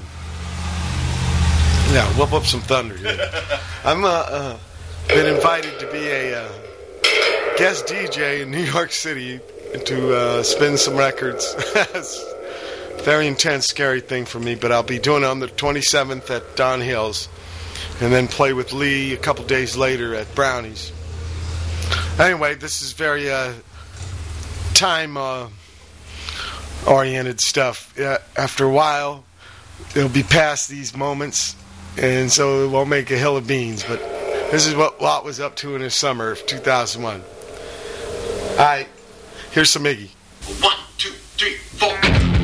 [1.93, 3.31] yeah, whoop up some thunder here.
[3.85, 4.57] I'm uh, uh,
[5.07, 6.51] been invited to be a uh,
[7.57, 9.39] guest DJ in New York City
[9.81, 11.55] to uh, spin some records.
[13.03, 16.55] Very intense, scary thing for me, but I'll be doing it on the 27th at
[16.55, 17.29] Don Hills,
[18.01, 20.91] and then play with Lee a couple days later at Brownies.
[22.17, 23.53] Anyway, this is very uh,
[24.73, 25.49] time uh,
[26.87, 27.93] oriented stuff.
[27.97, 29.25] Yeah, after a while,
[29.95, 31.55] it'll be past these moments,
[31.97, 33.83] and so it won't make a hill of beans.
[33.83, 33.99] But
[34.51, 37.21] this is what Watt was up to in the summer of 2001.
[37.21, 38.87] All right,
[39.55, 40.09] here's some Iggy.
[40.61, 42.34] One, two, three, four.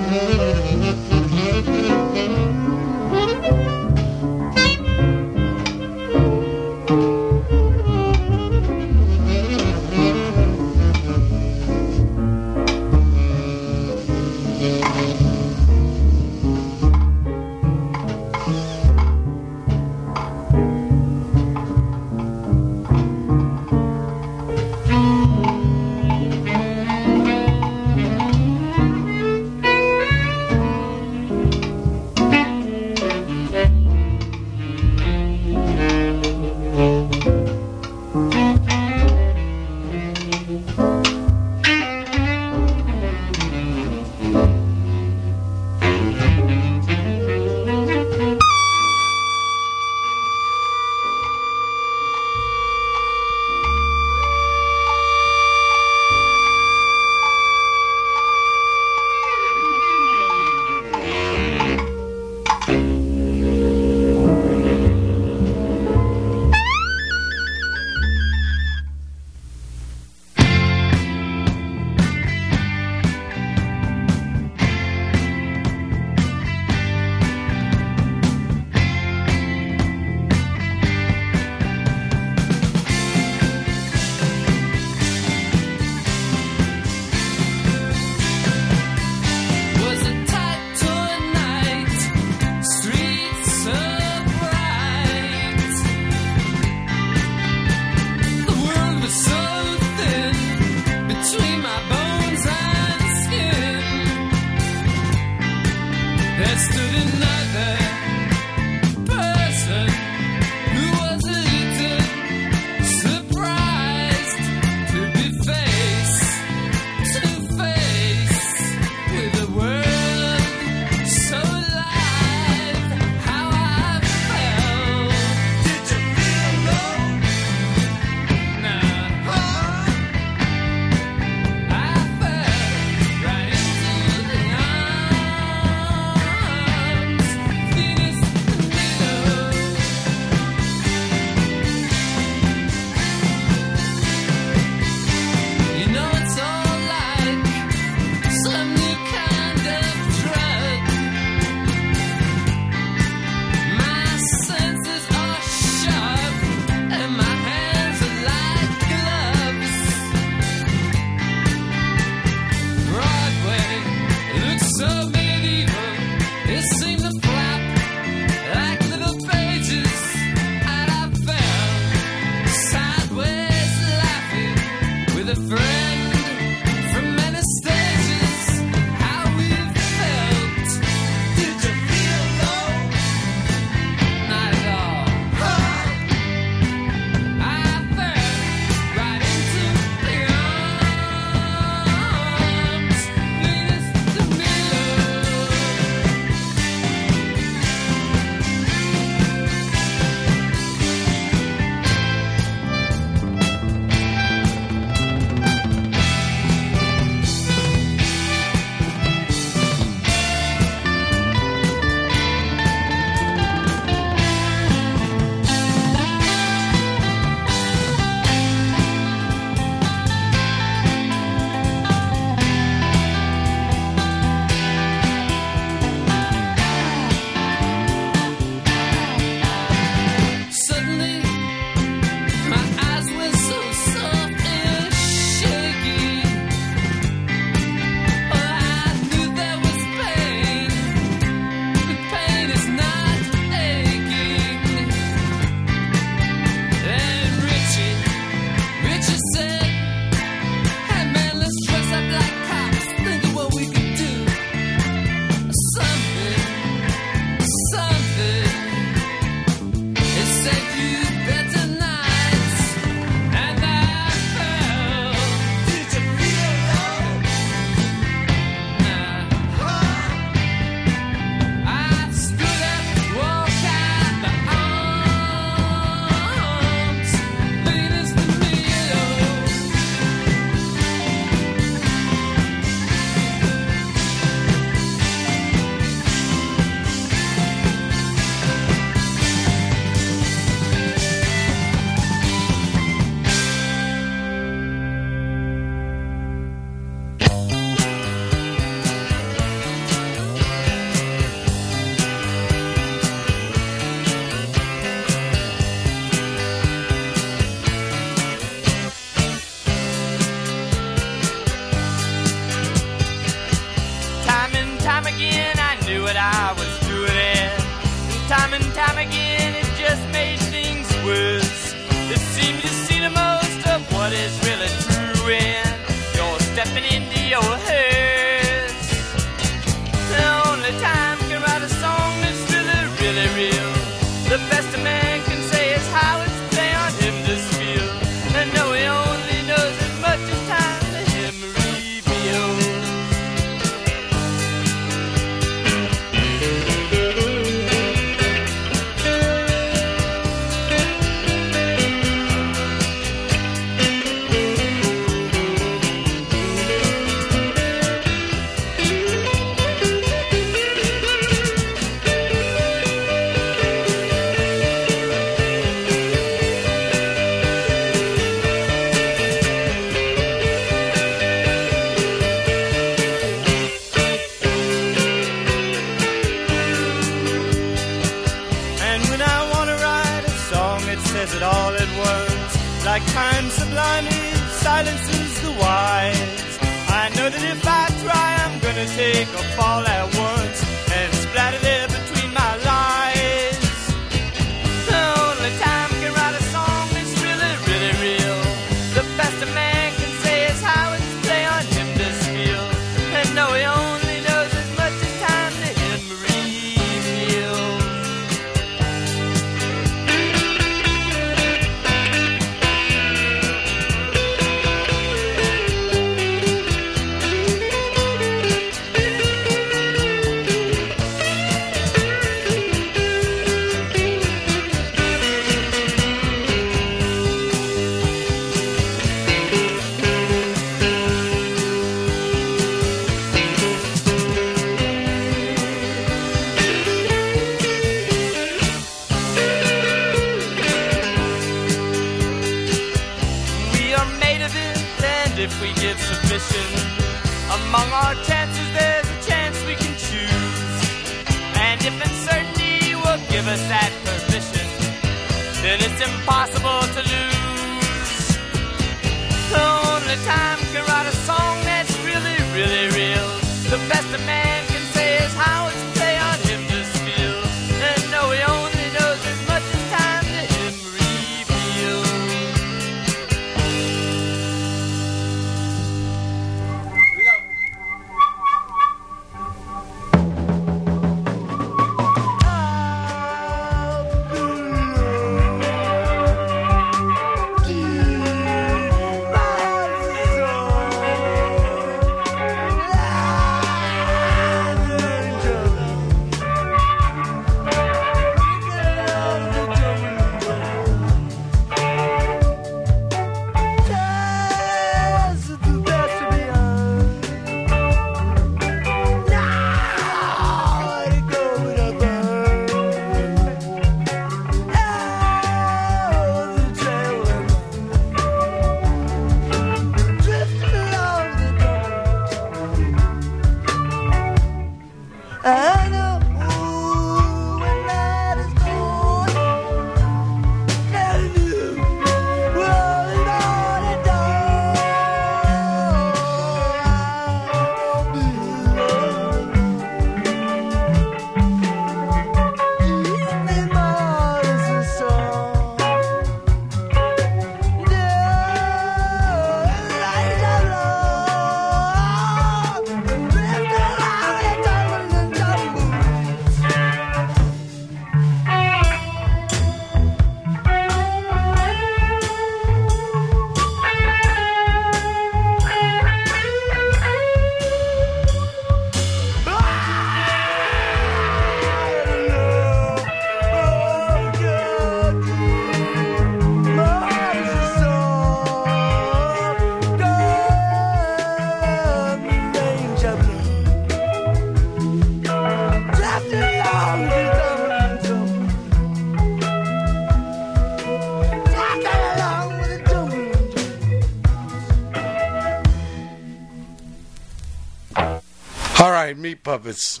[599.74, 600.00] Puppets.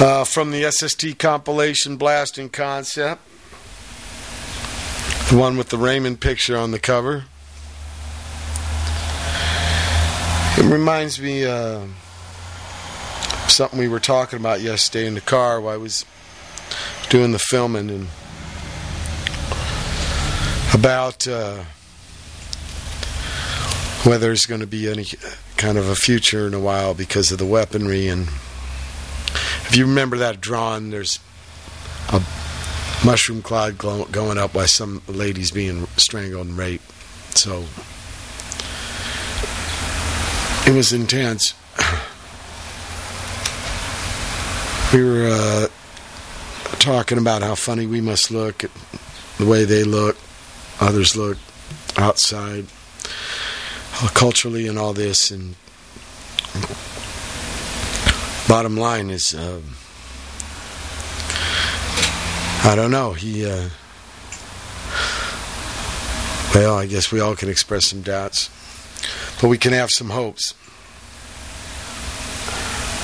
[0.00, 3.20] Uh, from the SST compilation Blasting Concept.
[5.30, 7.24] The one with the Raymond picture on the cover.
[10.58, 11.86] It reminds me uh,
[13.48, 16.04] something we were talking about yesterday in the car while I was
[17.08, 18.06] doing the filming and
[20.72, 21.64] about uh,
[24.04, 25.06] whether there's going to be any
[25.56, 28.08] kind of a future in a while because of the weaponry.
[28.08, 28.28] And
[29.68, 31.18] if you remember that drawing there's
[32.08, 32.22] a
[33.04, 36.90] mushroom cloud going up by some ladies being strangled and raped.
[37.36, 37.64] So
[40.66, 41.54] it was intense.
[44.92, 45.66] We were uh,
[46.78, 48.64] talking about how funny we must look
[49.36, 50.16] the way they look
[50.80, 51.38] others look
[51.96, 52.66] outside
[54.14, 55.54] culturally and all this and
[58.48, 59.62] bottom line is um,
[62.64, 63.70] I don't know he uh,
[66.54, 68.50] well I guess we all can express some doubts
[69.40, 70.54] but we can have some hopes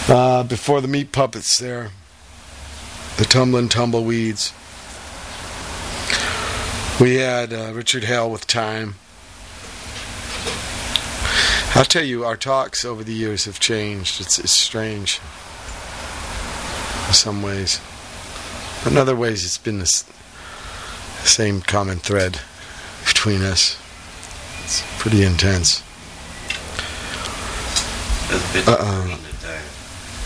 [0.08, 1.90] uh, before the meat puppets there
[3.16, 4.52] the tumbling tumbleweeds
[7.02, 8.94] We had uh, Richard Hell with Time.
[11.74, 14.20] I'll tell you, our talks over the years have changed.
[14.20, 15.20] It's, it's strange
[17.08, 17.80] in some ways.
[18.86, 22.40] In other ways, it's been the same common thread
[23.06, 23.78] between us.
[24.64, 25.82] It's pretty intense.
[28.66, 29.18] Uh-uh.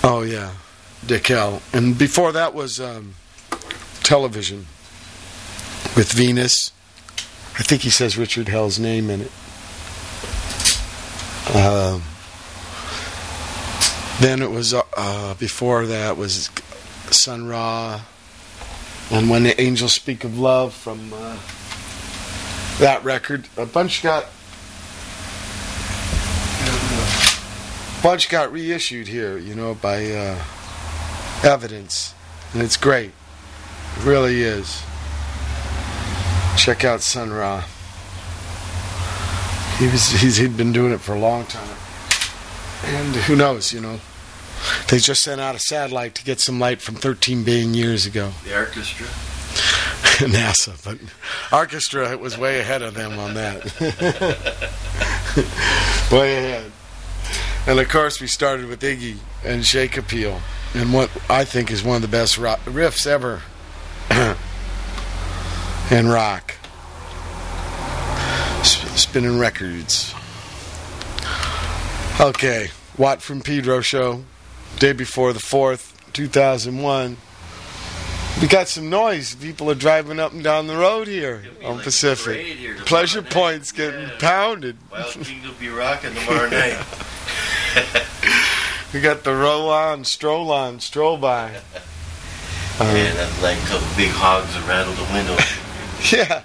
[0.02, 0.52] Oh, yeah.
[1.06, 1.62] Dick Hell.
[1.72, 3.14] And before that was um,
[4.02, 4.66] television
[5.96, 6.72] with Venus.
[7.58, 9.32] I think he says Richard Hell's name in it.
[11.54, 12.02] Um,
[14.20, 16.50] then it was uh, before that was
[17.10, 18.00] Sun Ra,
[19.10, 21.38] and when the angels speak of love from uh,
[22.78, 24.26] that record, a bunch got
[27.98, 30.42] a bunch got reissued here, you know, by uh,
[31.44, 32.12] Evidence,
[32.54, 33.12] and it's great.
[33.98, 34.82] It really is.
[36.56, 37.64] Check out Sun Ra.
[39.78, 41.76] He was he's, he'd been doing it for a long time,
[42.84, 44.00] and who knows, you know.
[44.88, 48.32] They just sent out a satellite to get some light from 13 billion years ago.
[48.44, 49.06] The orchestra.
[50.26, 50.98] NASA, but
[51.56, 53.64] orchestra was way ahead of them on that.
[56.10, 56.72] way ahead.
[57.66, 60.40] And of course, we started with Iggy and Shake Appeal,
[60.74, 63.42] and what I think is one of the best rock, riffs ever
[65.90, 66.54] in rock.
[68.96, 70.14] Sp- spinning records.
[72.20, 74.24] Okay, Watt from Pedro show,
[74.78, 77.18] day before the 4th, 2001.
[78.40, 79.34] We got some noise.
[79.34, 82.44] People are driving up and down the road here on Pacific.
[82.56, 83.30] here Pleasure night.
[83.30, 84.76] points getting pounded.
[84.90, 86.84] Wild Kingdom will be rocking tomorrow night.
[88.92, 91.48] We got the roll on, stroll on, stroll by.
[92.80, 95.36] and that's like a couple big hogs that rattle the window.
[96.12, 96.42] Yeah.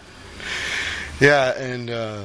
[1.19, 2.23] Yeah, and uh,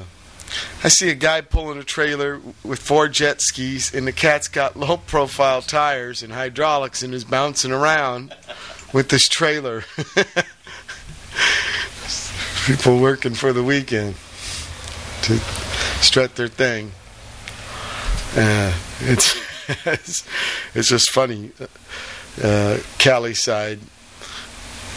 [0.85, 4.77] I see a guy pulling a trailer with four jet skis, and the cat's got
[4.77, 8.35] low profile tires and hydraulics and is bouncing around
[8.93, 9.85] with this trailer.
[12.67, 14.15] People working for the weekend
[15.23, 15.39] to
[16.03, 16.93] strut their thing.
[18.37, 19.39] Uh, it's,
[20.75, 21.53] it's just funny.
[22.43, 23.81] Uh, Cali side.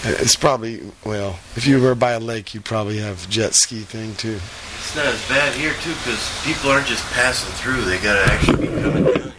[0.04, 1.40] It's probably well.
[1.56, 4.40] If you were by a lake, you'd probably have jet ski thing too.
[4.78, 8.68] It's not as bad here too, because people aren't just passing through; they gotta actually
[8.68, 9.34] be coming down here.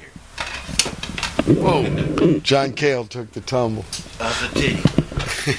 [1.63, 2.39] Whoa!
[2.41, 3.85] John Cale took the tumble.
[4.21, 4.83] Off the titty.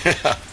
[0.06, 0.36] Yeah,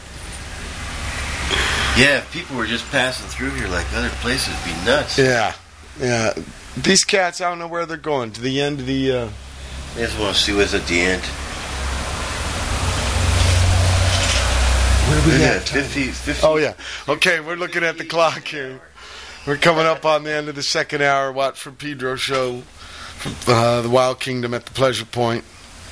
[1.98, 5.18] Yeah, if people were just passing through here like other places, it'd be nuts.
[5.18, 5.52] Yeah,
[6.00, 6.32] yeah.
[6.76, 8.30] These cats, I don't know where they're going.
[8.32, 9.12] To the end of the.
[9.12, 9.28] Uh,
[9.94, 11.22] They just want to see what's at the end.
[15.08, 15.68] Where we Yeah, at?
[15.68, 16.46] 50, 50.
[16.46, 16.74] Oh yeah.
[17.08, 18.80] Okay, we're looking at the clock here.
[19.46, 21.32] We're coming up on the end of the second hour.
[21.32, 25.44] Watt from Pedro show, from uh, the Wild Kingdom at the Pleasure Point.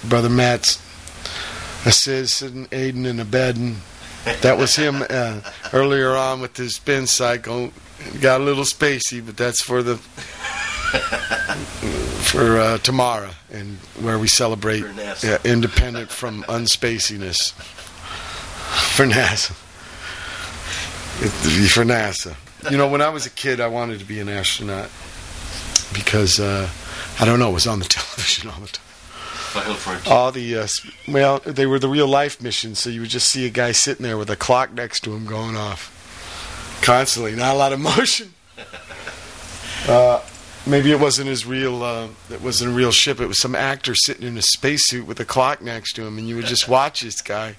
[0.05, 0.77] Brother Matt's
[1.87, 3.57] Assiz sitting Aiden in a bed,
[4.43, 5.41] that was him uh,
[5.73, 7.71] earlier on with his spin cycle.
[8.21, 9.97] Got a little spacey, but that's for the
[12.27, 14.85] for uh, tomorrow, and where we celebrate
[15.45, 17.53] independent from unspaciness
[18.71, 19.53] for NASA.
[21.23, 22.37] It- for NASA.
[22.71, 24.91] You know, when I was a kid, I wanted to be an astronaut
[25.93, 26.69] because uh,
[27.21, 28.83] I don't know, it was on the television all the time.
[30.07, 30.67] All the uh,
[31.09, 34.03] well, they were the real life missions, so you would just see a guy sitting
[34.03, 35.93] there with a clock next to him going off
[36.83, 37.35] constantly.
[37.37, 38.35] Not a lot of motion.
[39.89, 40.21] Uh,
[40.67, 41.83] maybe it wasn't his real.
[41.83, 43.21] Uh, it wasn't a real ship.
[43.21, 46.29] It was some actor sitting in a spacesuit with a clock next to him, and
[46.29, 47.55] you would just watch this guy.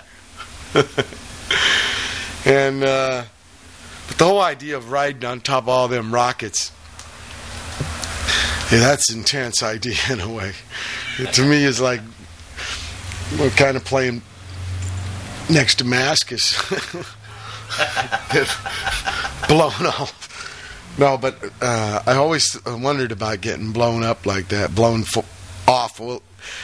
[2.45, 3.23] and uh,
[4.07, 6.72] but the whole idea of riding on top of all them rockets.
[8.72, 10.53] Yeah, that's an intense idea in a way.
[11.19, 12.02] It, to me, is like
[13.39, 14.22] we're kind of playing
[15.49, 16.57] next Damascus,
[19.48, 20.95] blown off.
[20.98, 25.26] No, but uh, I always wondered about getting blown up like that, blown fo-
[25.68, 25.99] off.
[25.99, 26.22] Well,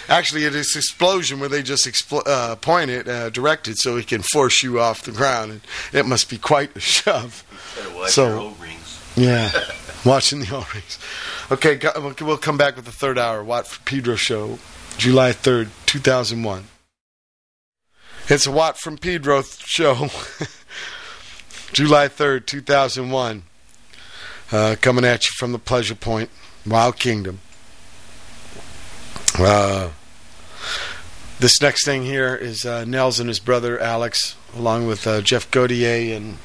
[0.09, 3.97] actually, it is explosion where they just expl- uh, point it, uh, direct it, so
[3.97, 5.61] it can force you off the ground, and
[5.91, 7.43] it must be quite a shove.
[8.09, 8.53] So-.
[9.15, 9.51] Yeah,
[10.05, 10.97] watching the O-rings.
[11.51, 11.79] Okay,
[12.21, 13.43] we'll- come back with the third hour.
[13.43, 14.57] Watt for Pedro show,
[14.97, 16.65] July third, two thousand one.
[18.29, 20.09] It's a Watt from Pedro show,
[21.73, 23.43] July third, two thousand one.
[24.51, 26.29] Uh, coming at you from the Pleasure Point,
[26.65, 27.39] Wild Kingdom.
[29.39, 29.89] Uh,
[31.39, 35.49] this next thing here is uh, Nels and his brother Alex, along with uh, Jeff
[35.49, 36.37] Gauthier and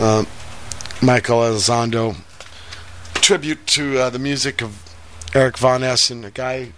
[0.00, 0.26] um,
[1.00, 2.16] Michael Elizondo.
[3.14, 4.82] Tribute to uh, the music of
[5.34, 6.72] Eric Von Essen, a guy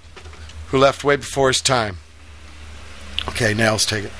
[0.68, 1.97] who left way before his time.
[3.28, 4.12] Okay, let's take it.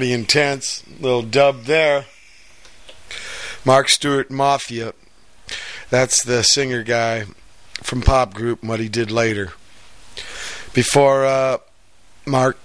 [0.00, 0.82] Pretty intense.
[0.98, 2.06] Little dub there.
[3.66, 4.94] Mark Stewart Mafia.
[5.90, 7.26] That's the singer guy
[7.82, 9.52] from Pop Group and what he did later.
[10.72, 11.58] Before uh,
[12.24, 12.56] Mark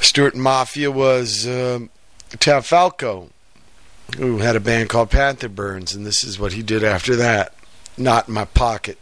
[0.00, 1.80] Stewart Mafia was uh,
[2.62, 3.30] Falco,
[4.16, 7.56] who had a band called Panther Burns, and this is what he did after that.
[7.98, 8.98] Knot in my pocket.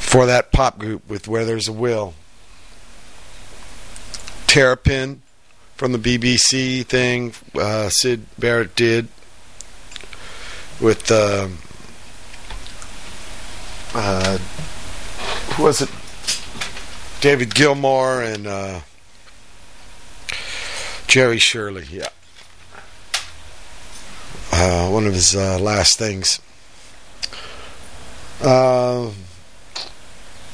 [0.00, 2.14] For that pop group with Where There's a Will.
[4.56, 5.20] Terrapin
[5.74, 9.06] from the BBC thing, uh, Syd Barrett did
[10.80, 11.48] with uh,
[13.92, 15.90] uh, who was it?
[17.20, 18.80] David Gilmour and uh,
[21.06, 21.84] Jerry Shirley.
[21.90, 22.08] Yeah,
[24.52, 26.40] uh, one of his uh, last things.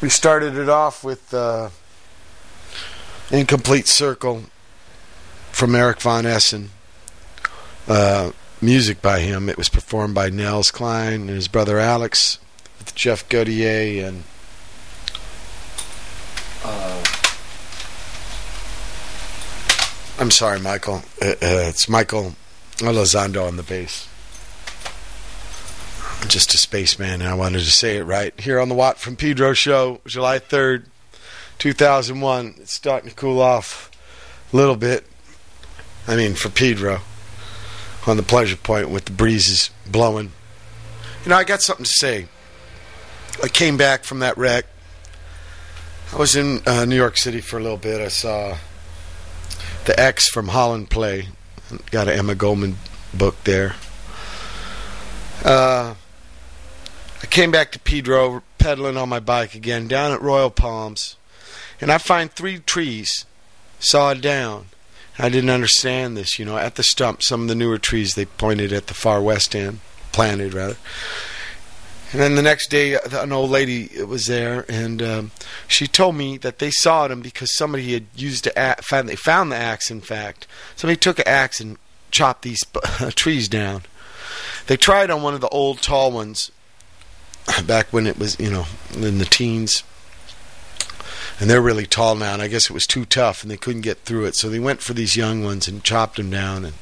[0.01, 1.33] We started it off with
[3.33, 4.45] uh, "Incomplete Circle"
[5.51, 6.71] from Eric Von Essen.
[7.89, 9.49] Uh, music by him.
[9.49, 12.39] It was performed by Nels Cline and his brother Alex,
[12.79, 14.25] with Jeff Gauthier and
[16.65, 17.05] uh,
[20.19, 21.03] I'm sorry, Michael.
[21.21, 22.35] Uh, uh, it's Michael
[22.77, 24.09] Elizondo on the bass.
[26.21, 28.99] I'm just a spaceman, and I wanted to say it right here on the Watt
[28.99, 30.85] from Pedro show, July 3rd,
[31.63, 32.57] 2001.
[32.59, 33.89] It's starting to cool off
[34.53, 35.07] a little bit.
[36.09, 36.99] I mean, for Pedro
[38.05, 40.33] on the pleasure point with the breezes blowing.
[41.23, 42.27] You know, I got something to say.
[43.45, 44.67] I came back from that wreck.
[46.13, 48.01] I was in uh, New York City for a little bit.
[48.01, 48.59] I saw
[49.85, 51.29] the Ex from Holland play.
[51.93, 52.77] Got an Emma Goldman
[53.15, 53.77] book there.
[55.45, 55.95] Uh,
[57.23, 61.17] I came back to Pedro, pedaling on my bike again, down at Royal Palms,
[61.83, 63.27] and I find three trees
[63.81, 64.67] sawed down.
[65.19, 66.57] I didn't understand this, you know.
[66.57, 69.81] At the stump, some of the newer trees they pointed at the far west end,
[70.13, 70.77] planted rather.
[72.13, 75.31] And then the next day, an old lady was there, and um,
[75.67, 78.87] she told me that they sawed them because somebody had used a axe.
[78.87, 80.47] Found, they found the axe, in fact.
[80.77, 81.79] Somebody took an axe and
[82.11, 82.61] chopped these
[83.17, 83.83] trees down.
[84.69, 86.53] They tried on one of the old tall ones
[87.67, 89.83] back when it was, you know, in the teens.
[91.43, 93.83] And they're really tall now, and I guess it was too tough, and they couldn't
[93.83, 94.37] get through it.
[94.37, 96.65] So they went for these young ones and chopped them down.
[96.65, 96.75] And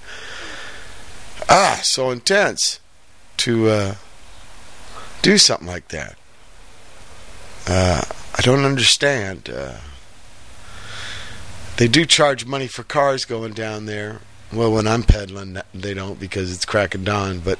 [1.48, 2.78] ah, so intense
[3.38, 3.68] to.
[3.68, 3.94] Uh,
[5.22, 6.16] do something like that.
[7.66, 8.02] Uh,
[8.36, 9.50] I don't understand.
[9.50, 9.76] Uh,
[11.76, 14.20] they do charge money for cars going down there.
[14.52, 17.40] Well, when I'm peddling, they don't because it's crack of dawn.
[17.40, 17.58] But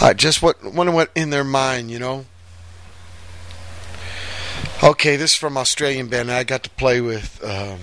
[0.00, 2.26] I just what wonder what in their mind, you know.
[4.84, 6.30] Okay, this is from Australian band.
[6.30, 7.78] I got to play with um,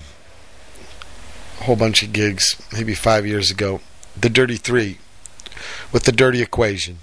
[1.59, 3.81] a whole bunch of gigs, maybe five years ago.
[4.15, 4.99] The Dirty Three,
[5.91, 6.99] with the Dirty Equation.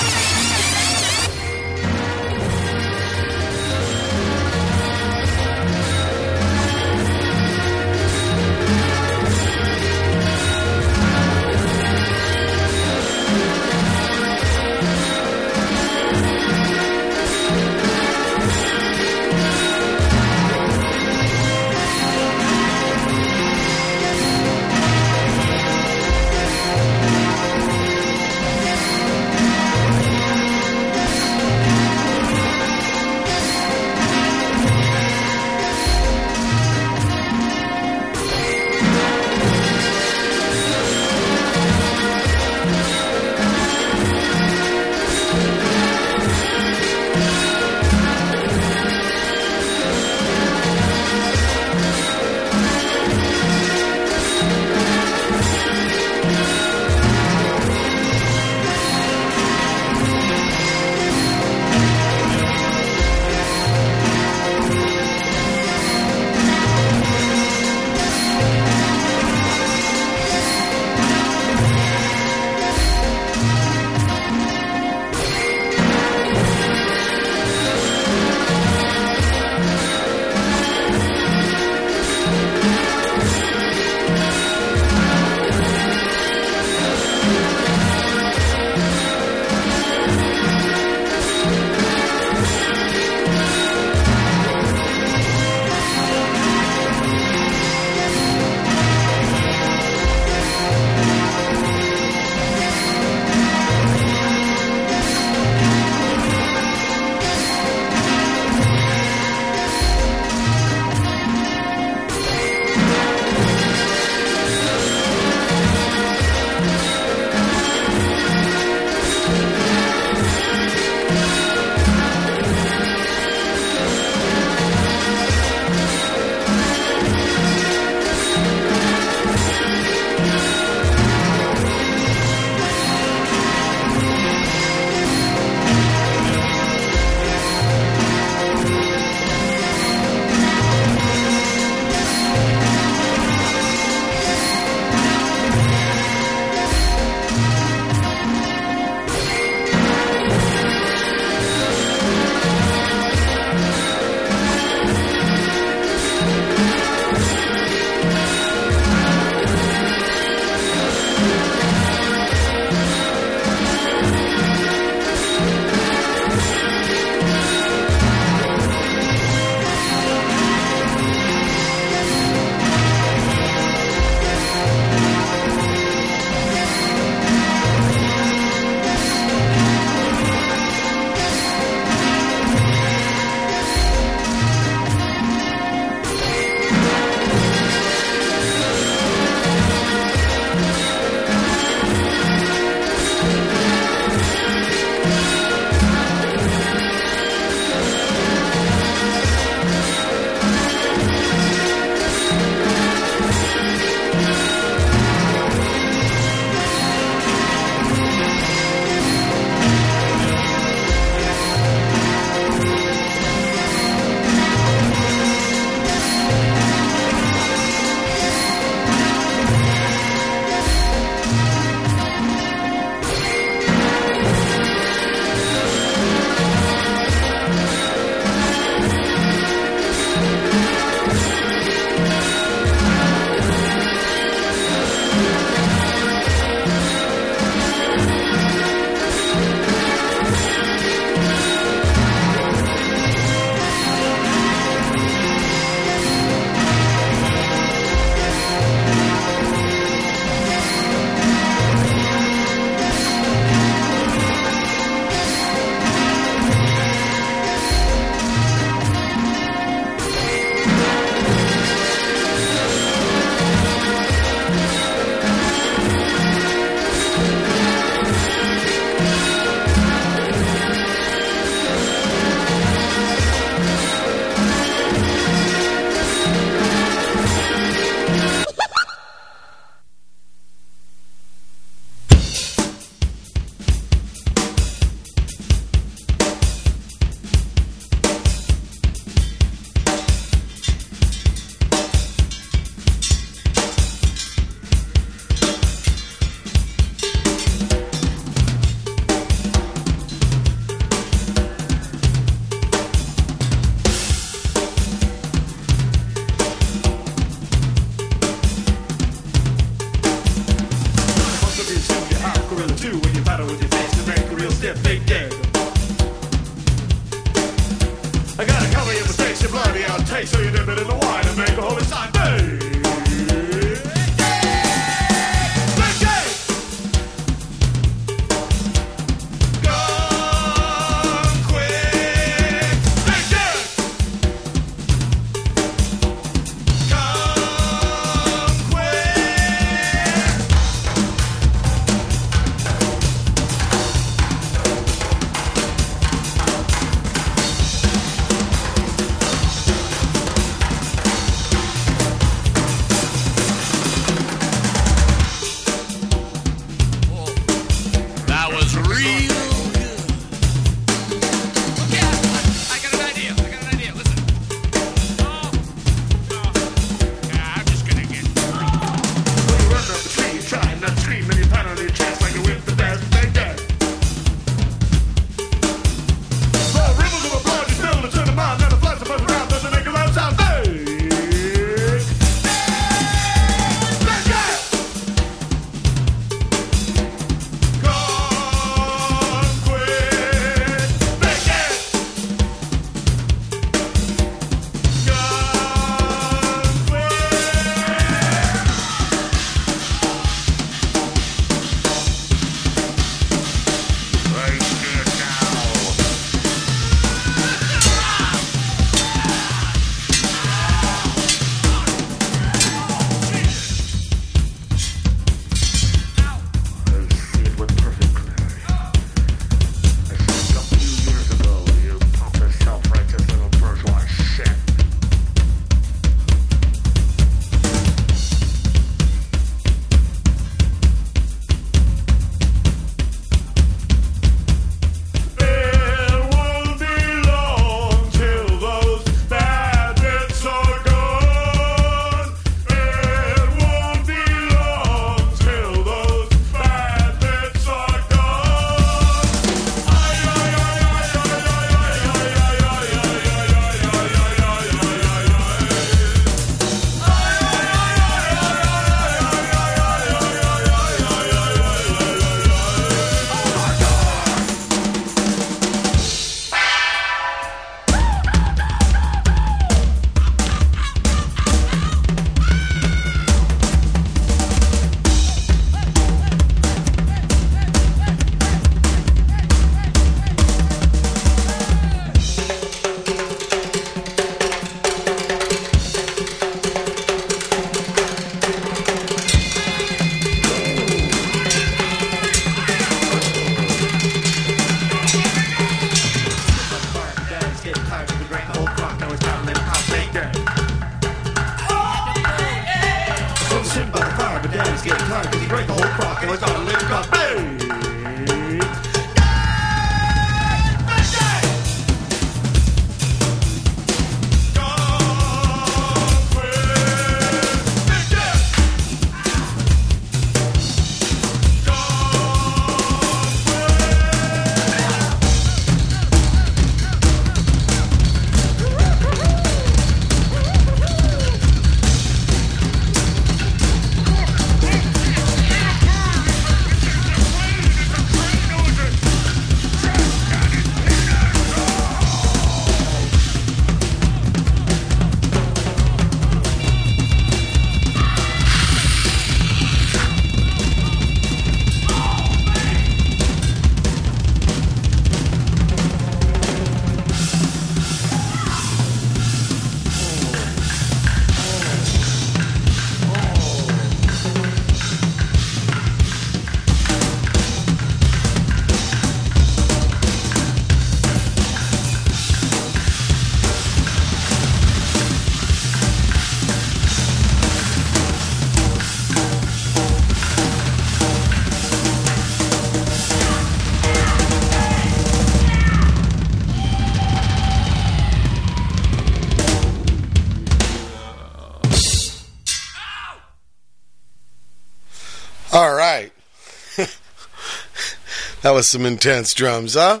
[598.50, 600.00] That was some intense drums, huh?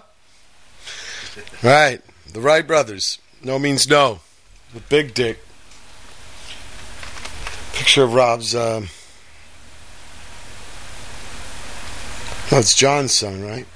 [1.62, 2.00] right.
[2.32, 3.20] The Wright brothers.
[3.44, 4.18] Nomeansno.
[4.74, 5.38] The big dick.
[7.74, 8.56] Picture of Rob's.
[8.56, 8.88] Um,
[12.50, 13.68] That's John's son, right?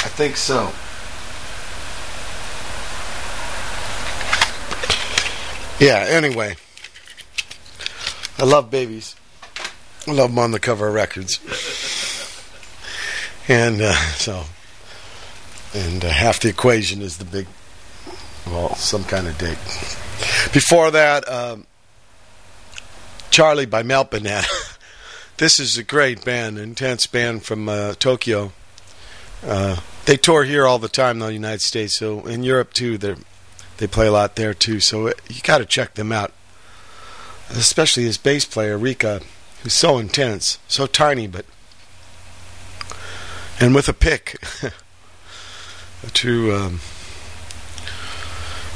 [0.00, 0.72] I think so.
[5.78, 6.56] Yeah, anyway.
[8.38, 9.14] I love babies.
[10.06, 11.38] Love them on the cover of records.
[13.48, 14.44] And uh, so,
[15.74, 17.46] and uh, half the equation is the big,
[18.46, 19.58] well, some kind of date.
[20.52, 21.66] Before that, um,
[23.30, 24.46] Charlie by Melt Banana.
[25.38, 28.52] this is a great band, intense band from uh, Tokyo.
[29.44, 31.94] Uh, they tour here all the time, though, the United States.
[31.94, 33.16] So in Europe too, they
[33.78, 34.80] they play a lot there too.
[34.80, 36.32] So it, you got to check them out,
[37.50, 39.20] especially his bass player Rika,
[39.64, 41.46] who's so intense, so tiny, but
[43.58, 44.40] and with a pick,
[46.12, 46.80] true um,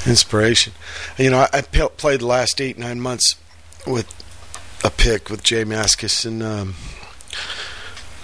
[0.07, 0.73] inspiration.
[1.18, 3.36] You know, I, played the last eight nine months
[3.86, 4.12] with
[4.83, 6.42] a pick with J Mascis and.
[6.42, 6.75] Um,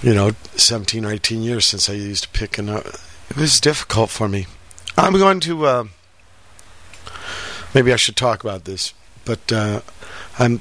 [0.03, 2.83] you know, 17 or 18 years since I used a pick, and uh,
[3.31, 4.47] it was difficult for me.
[4.99, 5.65] I'm going to.
[5.65, 5.85] Uh,
[7.75, 8.93] maybe I should talk about this,
[9.25, 9.81] but uh,
[10.39, 10.61] I'm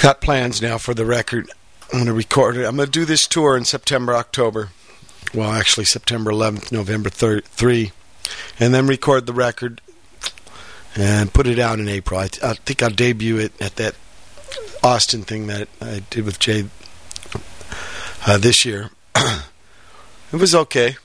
[0.00, 1.50] got plans now for the record.
[1.92, 2.64] I'm going to record it.
[2.64, 4.70] I'm going to do this tour in September, October.
[5.34, 7.92] Well, actually, September 11th, November 3rd, 3,
[8.58, 9.80] and then record the record
[10.94, 12.20] and put it out in April.
[12.20, 13.94] I, I think I'll debut it at that
[14.82, 16.66] Austin thing that I did with Jay
[18.26, 18.90] uh, this year.
[19.14, 20.96] it was okay.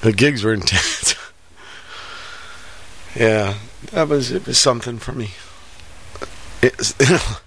[0.00, 1.14] The gigs were intense.
[3.16, 3.54] yeah,
[3.92, 5.30] that was it was something for me.
[6.62, 6.94] It's,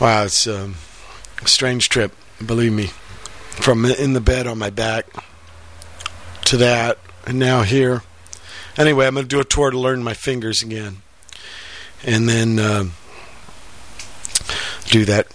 [0.00, 0.76] wow, it's um,
[1.42, 2.12] a strange trip.
[2.44, 2.86] Believe me,
[3.60, 5.06] from in the bed on my back
[6.46, 8.02] to that, and now here.
[8.76, 11.02] Anyway, I'm going to do a tour to learn my fingers again,
[12.02, 12.92] and then um
[14.86, 15.26] do that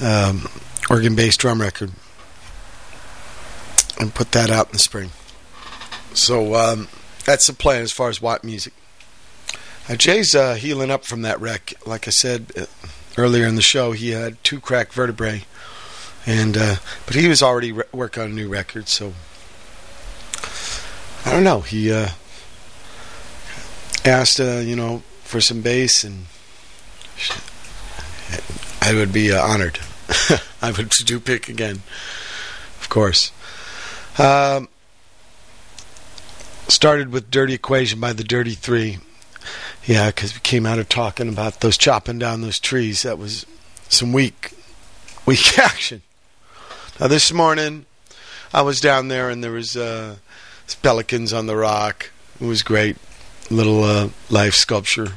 [0.00, 0.48] um,
[0.90, 1.90] organ based drum record
[3.98, 5.10] and put that out in the spring.
[6.14, 6.88] So um,
[7.24, 8.72] that's the plan as far as Watt music.
[9.86, 11.74] Uh, Jay's uh, healing up from that wreck.
[11.86, 12.64] Like I said uh,
[13.18, 15.44] earlier in the show, he had two cracked vertebrae,
[16.24, 18.88] and uh, but he was already re- working on a new record.
[18.88, 19.12] So
[21.26, 21.60] I don't know.
[21.60, 22.08] He uh,
[24.06, 26.26] asked, uh, you know, for some bass, and
[28.80, 29.80] I would be honored.
[30.62, 31.82] I would do pick again,
[32.80, 33.32] of course.
[34.18, 34.70] Um,
[36.68, 38.98] started with "Dirty Equation" by the Dirty Three.
[39.86, 43.02] Yeah, because we came out of talking about those chopping down those trees.
[43.02, 43.44] That was
[43.88, 44.52] some weak,
[45.26, 46.02] weak action.
[46.98, 47.84] Now this morning,
[48.52, 50.16] I was down there and there was uh,
[50.82, 52.10] pelicans on the rock.
[52.40, 52.96] It was great,
[53.50, 55.14] little uh, life sculpture,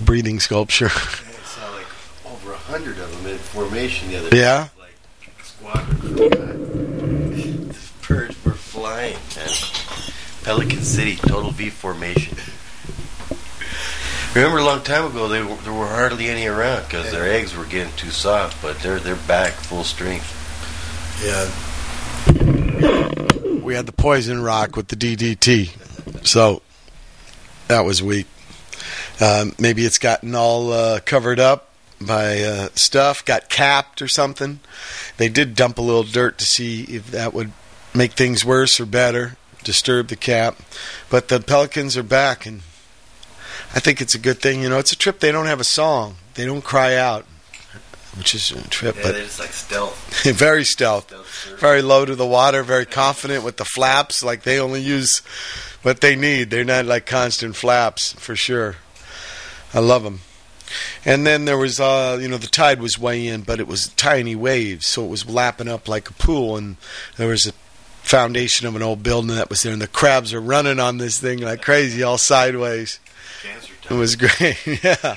[0.00, 0.86] breathing sculpture.
[0.92, 1.86] I saw like
[2.26, 4.40] over a hundred of them in formation the other day.
[4.40, 4.68] Yeah?
[4.78, 6.94] Like squadron.
[8.08, 9.48] The birds were flying, man.
[10.42, 12.38] Pelican City, total V formation.
[14.38, 17.56] Remember a long time ago, they were, there were hardly any around because their eggs
[17.56, 20.32] were getting too soft, but they're they're back full strength.
[21.24, 21.50] Yeah.
[23.60, 26.62] We had the poison rock with the DDT, so
[27.66, 28.28] that was weak.
[29.20, 34.60] Um, maybe it's gotten all uh, covered up by uh, stuff, got capped or something.
[35.16, 37.50] They did dump a little dirt to see if that would
[37.92, 40.60] make things worse or better, disturb the cap.
[41.10, 42.62] But the Pelicans are back, and
[43.74, 44.62] I think it's a good thing.
[44.62, 45.20] You know, it's a trip.
[45.20, 46.16] They don't have a song.
[46.34, 47.26] They don't cry out,
[48.16, 48.96] which is a trip.
[48.96, 50.22] Yeah, but they're just like stealth.
[50.36, 51.12] very stealth,
[51.58, 54.22] very low to the water, very confident with the flaps.
[54.22, 55.18] Like they only use
[55.82, 56.50] what they need.
[56.50, 58.76] They're not like constant flaps for sure.
[59.74, 60.20] I love them.
[61.04, 63.88] And then there was, uh, you know, the tide was way in, but it was
[63.88, 66.56] tiny waves, so it was lapping up like a pool.
[66.56, 66.76] And
[67.16, 67.52] there was a
[68.02, 71.18] foundation of an old building that was there, and the crabs are running on this
[71.18, 73.00] thing like crazy, all sideways.
[73.90, 75.16] It was great, yeah.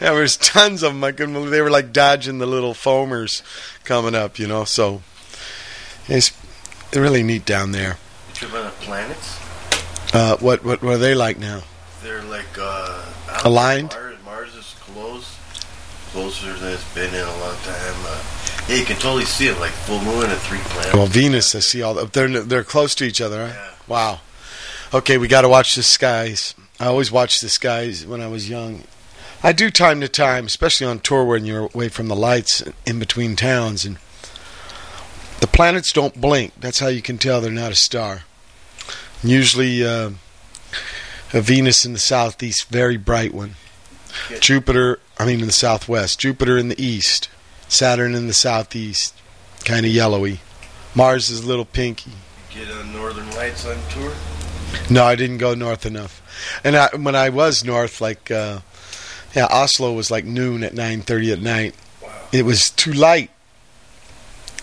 [0.00, 1.04] There was tons of them.
[1.04, 3.42] I couldn't believe they were like dodging the little foamers
[3.84, 4.64] coming up, you know.
[4.64, 5.02] So
[6.08, 6.32] it's
[6.94, 7.98] really neat down there.
[8.40, 9.38] You on the planets?
[10.12, 11.62] Uh, what what what are they like now?
[12.02, 13.04] They're like uh,
[13.44, 13.90] Aligned?
[13.90, 15.36] Mars, Mars is close,
[16.12, 17.94] closer than it's been in a long time.
[18.04, 18.22] Uh,
[18.68, 20.94] yeah, you can totally see it, like full moon and three planets.
[20.94, 21.94] Well, Venus, I see all.
[21.94, 23.54] The, they're they're close to each other, right?
[23.54, 23.70] Yeah.
[23.88, 24.20] Wow.
[24.92, 26.54] Okay, we got to watch the skies.
[26.78, 28.84] I always watched the skies when I was young.
[29.42, 32.98] I do time to time, especially on tour when you're away from the lights in
[32.98, 33.98] between towns, and
[35.40, 36.52] the planets don't blink.
[36.58, 38.22] That's how you can tell they're not a star.
[39.22, 40.10] Usually, uh,
[41.32, 43.54] a Venus in the southeast, very bright one.
[44.40, 46.18] Jupiter, I mean in the southwest.
[46.18, 47.28] Jupiter in the east.
[47.68, 49.14] Saturn in the southeast.
[49.64, 50.40] kind of yellowy.
[50.94, 52.12] Mars is a little pinky.
[52.52, 54.12] You Get on Northern Lights on tour.
[54.88, 56.22] No, I didn't go north enough.
[56.64, 58.60] And I, when I was north, like uh,
[59.34, 61.74] yeah, Oslo was like noon at nine thirty at night.
[62.32, 63.30] It was too light.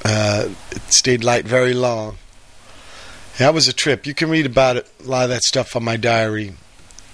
[0.06, 2.18] Uh, it stayed light very long.
[3.38, 4.06] That was a trip.
[4.06, 6.53] You can read about it, a lot of that stuff on my diary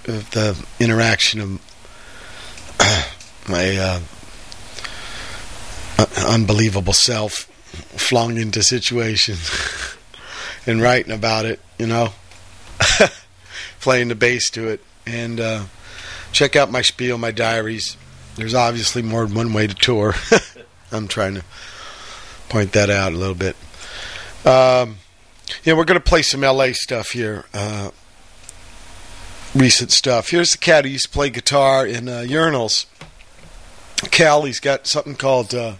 [0.06, 1.50] of the interaction of
[3.50, 4.00] my uh,
[6.28, 7.46] unbelievable self
[7.98, 9.50] flung into situations
[10.66, 12.10] and writing about it, you know,
[13.80, 14.82] playing the bass to it.
[15.06, 15.66] And uh,
[16.32, 17.98] check out my spiel, my diaries.
[18.36, 20.16] There's obviously more than one way to tour.
[20.92, 21.44] I'm trying to
[22.48, 23.56] point that out a little bit.
[24.46, 24.98] Um,
[25.64, 27.46] yeah, we're going to play some LA stuff here.
[27.54, 27.92] Uh,
[29.56, 30.30] recent stuff.
[30.30, 32.86] Here's the cat who used to play guitar in uh, Urinals.
[34.12, 35.76] Cal, he's got something called uh,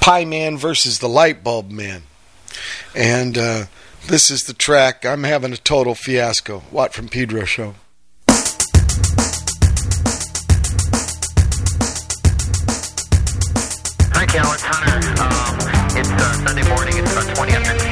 [0.00, 2.04] Pie Man versus the Light Bulb Man.
[2.94, 3.64] And uh,
[4.06, 5.04] this is the track.
[5.04, 6.62] I'm having a total fiasco.
[6.70, 7.74] Watt from Pedro Show.
[14.12, 14.52] Hi, Cal.
[14.52, 15.22] It's Hunter.
[15.22, 16.96] Um, it's uh, Sunday morning.
[16.96, 17.89] It's about 20 after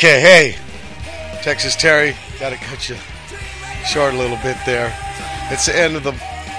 [0.00, 0.56] Okay, hey,
[1.42, 2.96] Texas Terri, gotta cut you
[3.84, 4.96] short a little bit there.
[5.50, 6.12] It's the end of the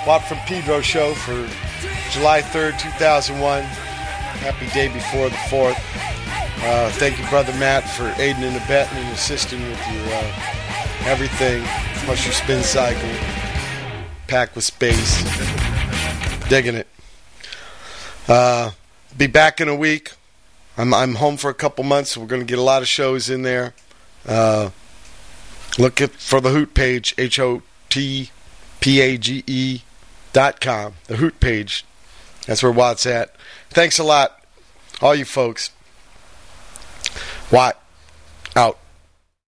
[0.06, 1.50] Watt from Pedro show for
[2.12, 3.64] July 3rd, 2001.
[3.64, 5.74] Happy day before the 4th.
[6.64, 11.64] Uh, thank you, Brother Matt, for aiding and abetting and assisting with your uh, everything,
[12.06, 13.10] plus your spin cycle,
[14.28, 15.18] packed with space.
[16.48, 16.88] Digging it.
[18.28, 18.70] Uh,
[19.18, 20.12] be back in a week.
[20.82, 22.12] I'm I'm home for a couple months.
[22.12, 23.76] So we're going to get a lot of shows in there.
[24.28, 24.72] Uh,
[25.78, 28.32] look at for the Hoot page, H O T
[28.80, 29.82] P A G E
[30.34, 30.96] dot com.
[31.06, 31.86] The Hoot page.
[32.48, 33.36] That's where Watt's at.
[33.70, 34.44] Thanks a lot,
[35.02, 35.72] all you folks.
[37.52, 37.81] Watt.